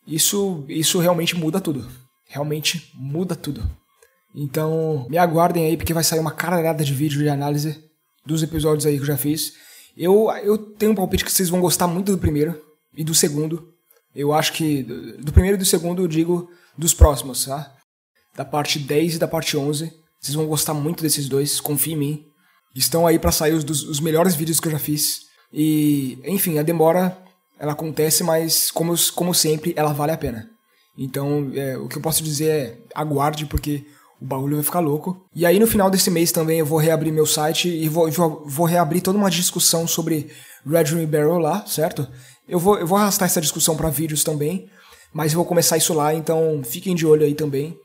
isso, 0.06 0.66
isso 0.68 1.00
realmente 1.00 1.36
muda 1.36 1.60
tudo. 1.60 1.88
Realmente 2.28 2.92
muda 2.94 3.36
tudo. 3.36 3.64
Então, 4.36 5.08
me 5.10 5.18
aguardem 5.18 5.66
aí, 5.66 5.78
porque 5.78 5.94
vai 5.94 6.04
sair 6.04 6.20
uma 6.20 6.32
caralhada 6.32 6.84
de 6.84 6.94
vídeo 6.94 7.20
de 7.20 7.30
análise 7.30 7.84
dos 8.26 8.44
episódios 8.44 8.86
aí 8.86 8.96
que 8.96 9.02
eu 9.02 9.08
já 9.08 9.18
fiz. 9.18 9.54
Eu, 9.96 10.30
eu 10.44 10.58
tenho 10.58 10.92
um 10.92 10.96
palpite 10.96 11.26
que 11.26 11.32
vocês 11.32 11.50
vão 11.50 11.60
gostar 11.60 11.88
muito 11.88 12.12
do 12.12 12.18
primeiro 12.18 12.62
e 12.96 13.04
do 13.04 13.16
segundo. 13.16 13.74
Eu 14.14 14.34
acho 14.34 14.54
que 14.54 14.84
do 14.84 15.32
primeiro 15.32 15.58
e 15.58 15.60
do 15.60 15.66
segundo 15.66 16.04
eu 16.04 16.08
digo 16.08 16.50
dos 16.78 16.94
próximos, 16.94 17.46
tá? 17.46 17.74
Da 18.36 18.46
parte 18.46 18.78
10 18.78 19.16
e 19.16 19.20
da 19.20 19.28
parte 19.28 19.58
11. 19.58 19.92
Vocês 20.20 20.36
vão 20.36 20.46
gostar 20.46 20.74
muito 20.74 21.02
desses 21.02 21.28
dois, 21.28 21.60
confiem 21.60 21.96
em 21.96 22.00
mim. 22.00 22.27
Estão 22.78 23.08
aí 23.08 23.18
para 23.18 23.32
sair 23.32 23.54
os, 23.54 23.64
dos, 23.64 23.84
os 23.84 24.00
melhores 24.00 24.36
vídeos 24.36 24.60
que 24.60 24.68
eu 24.68 24.72
já 24.72 24.80
fiz. 24.80 25.22
E, 25.52 26.20
enfim, 26.26 26.60
a 26.60 26.64
demora 26.64 27.18
ela 27.60 27.72
acontece, 27.72 28.24
mas 28.24 28.70
como, 28.70 28.94
como 29.16 29.34
sempre, 29.34 29.74
ela 29.76 29.94
vale 29.94 30.12
a 30.12 30.18
pena. 30.18 30.48
Então, 30.96 31.52
é, 31.56 31.78
o 31.78 31.88
que 31.88 31.98
eu 31.98 32.02
posso 32.02 32.24
dizer 32.24 32.50
é 32.50 32.78
aguarde, 32.94 33.48
porque 33.48 33.84
o 34.22 34.26
bagulho 34.26 34.56
vai 34.56 34.64
ficar 34.64 34.80
louco. 34.80 35.26
E 35.36 35.46
aí 35.46 35.60
no 35.60 35.68
final 35.68 35.90
desse 35.90 36.10
mês 36.10 36.32
também 36.32 36.60
eu 36.60 36.66
vou 36.66 36.80
reabrir 36.80 37.12
meu 37.12 37.26
site 37.26 37.70
e 37.70 37.88
vou, 37.88 38.10
vou, 38.12 38.66
reabrir 38.66 39.02
toda 39.02 39.18
uma 39.18 39.30
discussão 39.30 39.88
sobre 39.88 40.32
Red 40.66 41.06
Barrel 41.06 41.38
lá, 41.38 41.66
certo? 41.66 42.08
Eu 42.48 42.60
vou, 42.60 42.78
eu 42.78 42.88
vou 42.88 42.98
arrastar 42.98 43.28
essa 43.28 43.42
discussão 43.42 43.76
para 43.76 43.90
vídeos 43.90 44.24
também, 44.24 44.70
mas 45.14 45.34
eu 45.34 45.38
vou 45.38 45.46
começar 45.46 45.78
isso 45.78 45.94
lá, 45.94 46.14
então 46.14 46.62
fiquem 46.64 46.96
de 46.96 47.06
olho 47.06 47.26
aí 47.26 47.36
também. 47.36 47.78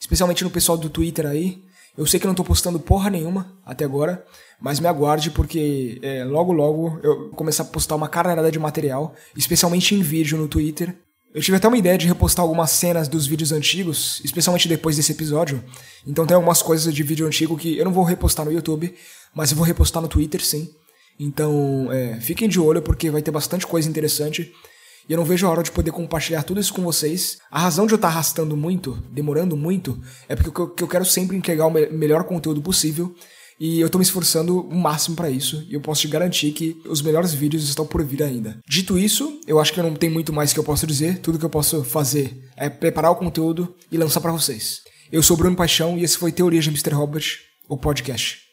Especialmente 0.00 0.44
no 0.44 0.50
pessoal 0.50 0.76
do 0.76 0.88
Twitter 0.90 1.26
aí. 1.26 1.62
Eu 1.96 2.06
sei 2.06 2.18
que 2.18 2.26
não 2.26 2.34
tô 2.34 2.42
postando 2.42 2.80
porra 2.80 3.08
nenhuma 3.08 3.56
até 3.64 3.84
agora, 3.84 4.24
mas 4.60 4.80
me 4.80 4.88
aguarde 4.88 5.30
porque 5.30 5.98
é, 6.02 6.24
logo 6.24 6.52
logo 6.52 6.98
eu 7.02 7.18
vou 7.18 7.28
começar 7.30 7.62
a 7.62 7.66
postar 7.66 7.94
uma 7.94 8.08
caralhada 8.08 8.50
de 8.50 8.58
material, 8.58 9.14
especialmente 9.36 9.94
em 9.94 10.02
vídeo 10.02 10.36
no 10.36 10.48
Twitter. 10.48 10.96
Eu 11.32 11.40
tive 11.40 11.56
até 11.56 11.66
uma 11.66 11.78
ideia 11.78 11.98
de 11.98 12.06
repostar 12.06 12.42
algumas 12.42 12.70
cenas 12.70 13.08
dos 13.08 13.26
vídeos 13.26 13.52
antigos, 13.52 14.20
especialmente 14.24 14.68
depois 14.68 14.96
desse 14.96 15.12
episódio. 15.12 15.62
Então 16.06 16.26
tem 16.26 16.34
algumas 16.34 16.62
coisas 16.62 16.92
de 16.92 17.02
vídeo 17.02 17.26
antigo 17.26 17.56
que 17.56 17.76
eu 17.76 17.84
não 17.84 17.92
vou 17.92 18.04
repostar 18.04 18.44
no 18.44 18.52
YouTube, 18.52 18.94
mas 19.34 19.50
eu 19.50 19.56
vou 19.56 19.66
repostar 19.66 20.02
no 20.02 20.08
Twitter 20.08 20.44
sim. 20.44 20.70
Então 21.18 21.92
é, 21.92 22.20
fiquem 22.20 22.48
de 22.48 22.58
olho 22.58 22.82
porque 22.82 23.10
vai 23.10 23.22
ter 23.22 23.30
bastante 23.30 23.66
coisa 23.66 23.88
interessante. 23.88 24.52
E 25.08 25.12
eu 25.12 25.18
não 25.18 25.24
vejo 25.24 25.46
a 25.46 25.50
hora 25.50 25.62
de 25.62 25.70
poder 25.70 25.90
compartilhar 25.90 26.42
tudo 26.42 26.60
isso 26.60 26.72
com 26.72 26.82
vocês. 26.82 27.38
A 27.50 27.60
razão 27.60 27.86
de 27.86 27.92
eu 27.92 27.96
estar 27.96 28.08
arrastando 28.08 28.56
muito, 28.56 28.98
demorando 29.10 29.56
muito, 29.56 30.00
é 30.28 30.34
porque 30.34 30.82
eu 30.82 30.88
quero 30.88 31.04
sempre 31.04 31.36
entregar 31.36 31.66
o 31.66 31.70
melhor 31.70 32.24
conteúdo 32.24 32.62
possível. 32.62 33.14
E 33.58 33.80
eu 33.80 33.88
tô 33.88 33.98
me 33.98 34.04
esforçando 34.04 34.60
o 34.60 34.74
máximo 34.74 35.14
para 35.14 35.30
isso, 35.30 35.64
e 35.70 35.74
eu 35.74 35.80
posso 35.80 36.00
te 36.00 36.08
garantir 36.08 36.50
que 36.50 36.76
os 36.86 37.00
melhores 37.00 37.32
vídeos 37.32 37.68
estão 37.68 37.86
por 37.86 38.04
vir 38.04 38.22
ainda. 38.22 38.58
Dito 38.68 38.98
isso, 38.98 39.38
eu 39.46 39.60
acho 39.60 39.72
que 39.72 39.80
não 39.80 39.94
tem 39.94 40.10
muito 40.10 40.32
mais 40.32 40.52
que 40.52 40.58
eu 40.58 40.64
posso 40.64 40.86
dizer, 40.86 41.20
tudo 41.20 41.38
que 41.38 41.44
eu 41.44 41.50
posso 41.50 41.84
fazer 41.84 42.36
é 42.56 42.68
preparar 42.68 43.12
o 43.12 43.16
conteúdo 43.16 43.72
e 43.92 43.96
lançar 43.96 44.20
para 44.20 44.32
vocês. 44.32 44.80
Eu 45.12 45.22
sou 45.22 45.36
Bruno 45.36 45.54
Paixão 45.54 45.96
e 45.96 46.02
esse 46.02 46.18
foi 46.18 46.32
Teoria 46.32 46.60
de 46.60 46.68
Mr. 46.68 46.94
Robert, 46.94 47.24
o 47.68 47.78
podcast. 47.78 48.43